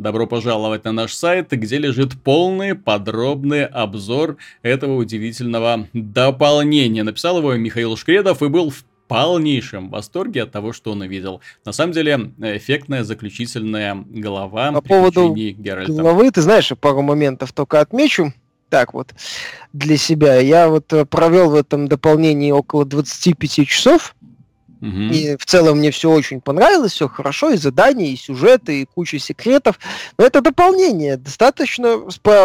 [0.01, 7.03] добро пожаловать на наш сайт, где лежит полный подробный обзор этого удивительного дополнения.
[7.03, 11.41] Написал его Михаил Шкредов и был в полнейшем восторге от того, что он увидел.
[11.65, 15.91] На самом деле, эффектная заключительная глава По поводу Геральта.
[15.91, 18.33] Главы, ты знаешь, пару моментов только отмечу.
[18.69, 19.13] Так вот,
[19.73, 20.39] для себя.
[20.39, 24.15] Я вот э, провел в этом дополнении около 25 часов.
[24.81, 25.11] Мгм.
[25.11, 29.19] И в целом мне все очень понравилось, все хорошо, и задания, и сюжеты, и куча
[29.19, 29.79] секретов.
[30.17, 31.99] Но это дополнение, достаточно,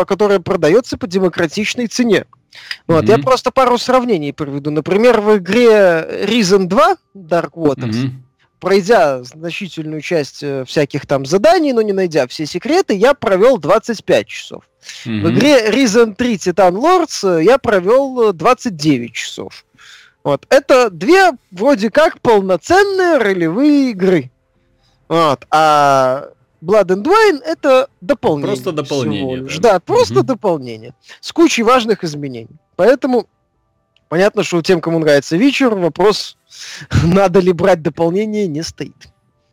[0.06, 2.26] которое продается по демократичной цене.
[2.86, 3.24] Вот, я Мгм.
[3.24, 4.70] просто пару сравнений приведу.
[4.70, 8.22] Например, в игре Reason 2 Dark Waters, Мгм.
[8.60, 14.26] пройдя значительную часть э, всяких там заданий, но не найдя все секреты, я провел 25
[14.26, 14.64] часов.
[15.04, 15.28] В Мгм.
[15.34, 19.65] игре Reason 3 Titan Lords э, я провел э, 29 часов.
[20.26, 20.44] Вот.
[20.48, 24.32] Это две вроде как полноценные ролевые игры.
[25.08, 25.46] Вот.
[25.52, 26.30] А
[26.60, 28.48] Blood and Wine это дополнение.
[28.48, 29.58] Просто дополнение, да.
[29.60, 30.26] Да, просто Мгм.
[30.26, 30.94] дополнение.
[31.20, 32.56] С кучей важных изменений.
[32.74, 33.28] Поэтому
[34.08, 36.36] понятно, что тем, кому нравится вечер, вопрос,
[37.04, 39.06] надо ли брать дополнение, не стоит.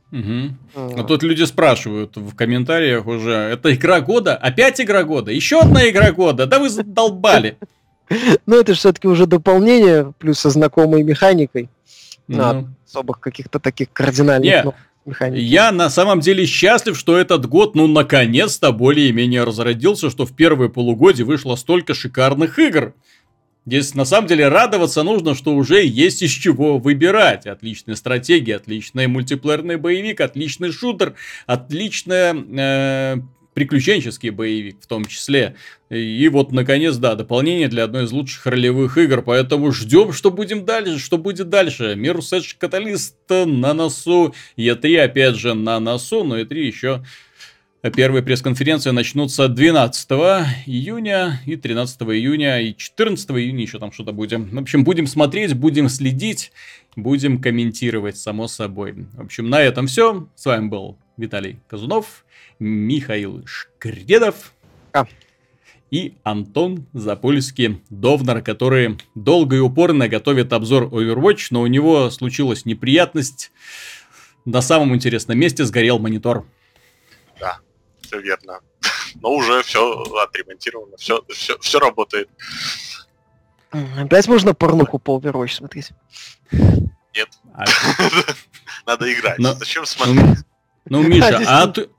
[0.09, 0.57] Мгм.
[0.73, 1.07] А Вот.
[1.07, 4.35] тут люди спрашивают в комментариях уже, это игра года?
[4.35, 5.29] Опять игра года?
[5.31, 6.47] Еще одна игра года?
[6.47, 7.59] Да вы задолбали.
[8.45, 11.69] Но это же все-таки уже дополнение, плюс со знакомой механикой.
[12.27, 12.53] Да.
[12.53, 14.73] Ну, особых каких-то таких кардинальных
[15.05, 15.39] механик.
[15.39, 20.69] Я на самом деле счастлив, что этот год, ну, наконец-то более-менее разродился, что в первые
[20.69, 22.93] полугодие вышло столько шикарных игр.
[23.65, 27.47] Здесь на самом деле радоваться нужно, что уже есть из чего выбирать.
[27.47, 31.15] Отличная стратегия, отличный мультиплеерный боевик, отличный шутер,
[31.45, 33.21] отличная э,
[33.53, 35.55] приключенческий боевик в том числе.
[35.89, 40.65] И вот, наконец, да, дополнение для одной из лучших ролевых игр, поэтому ждем, что будем
[40.65, 41.95] дальше, что будет дальше.
[41.97, 47.03] Mirror's Edge Catalyst на носу, E3 опять же на носу, но E3 еще
[47.97, 50.09] Первые пресс-конференции начнутся 12
[50.67, 54.45] июня и 13 июня и 14 июня еще там что-то будем.
[54.55, 56.53] В общем, будем смотреть, будем следить,
[56.95, 59.05] будем комментировать, само собой.
[59.11, 60.29] В общем, на этом все.
[60.33, 62.23] С вами был Виталий Казунов,
[62.59, 64.53] Михаил Шкредов
[64.93, 65.05] а.
[65.91, 72.65] и Антон Запольский Довнар, который долго и упорно готовит обзор Overwatch, но у него случилась
[72.65, 73.51] неприятность.
[74.45, 76.45] На самом интересном месте сгорел монитор.
[77.39, 77.59] Да
[78.13, 78.59] все верно.
[79.21, 82.29] Но уже все отремонтировано, все, все, все работает.
[83.97, 85.91] Опять можно порнуху по Overwatch смотреть?
[86.51, 87.29] Нет.
[87.53, 87.65] А
[88.85, 89.39] Надо играть.
[89.39, 90.39] Зачем смотреть?
[90.85, 91.89] Ну, Миша, а, от,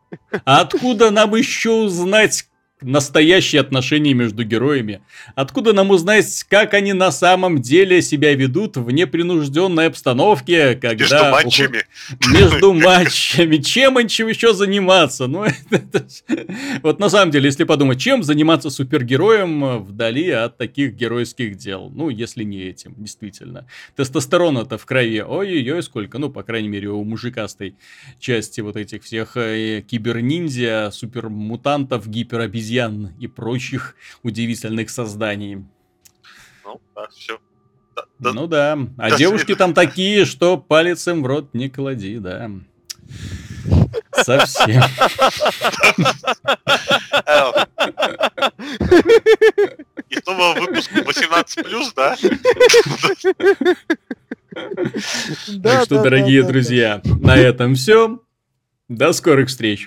[0.45, 2.49] а откуда нам еще узнать,
[2.85, 5.03] настоящие отношения между героями.
[5.35, 11.05] Откуда нам узнать, как они на самом деле себя ведут в непринужденной обстановке, когда...
[11.05, 11.85] Между матчами.
[12.33, 13.57] Между матчами.
[13.57, 15.27] Чем им еще заниматься?
[15.27, 16.07] Ну, это...
[16.83, 21.91] Вот на самом деле, если подумать, чем заниматься супергероем вдали от таких геройских дел?
[21.91, 23.67] Ну, если не этим, действительно.
[23.97, 26.19] Тестостерона-то в крови, ой-ой-ой, сколько.
[26.19, 27.77] Ну, по крайней мере, у мужикастой
[28.19, 35.65] части вот этих всех э, киберниндзя, супермутантов, гиперобезьян обезьян и прочих удивительных созданий.
[36.65, 37.39] Ну, да, все.
[37.95, 38.33] Да, да.
[38.33, 38.73] Ну да.
[38.99, 39.59] А да, девушки свет.
[39.59, 42.51] там такие, что палец им в рот не клади, да.
[44.13, 44.83] Совсем.
[50.09, 52.17] И снова выпуск 18 плюс, да?
[55.63, 58.21] Так что, дорогие друзья, на этом все.
[58.89, 59.83] До скорых встреч.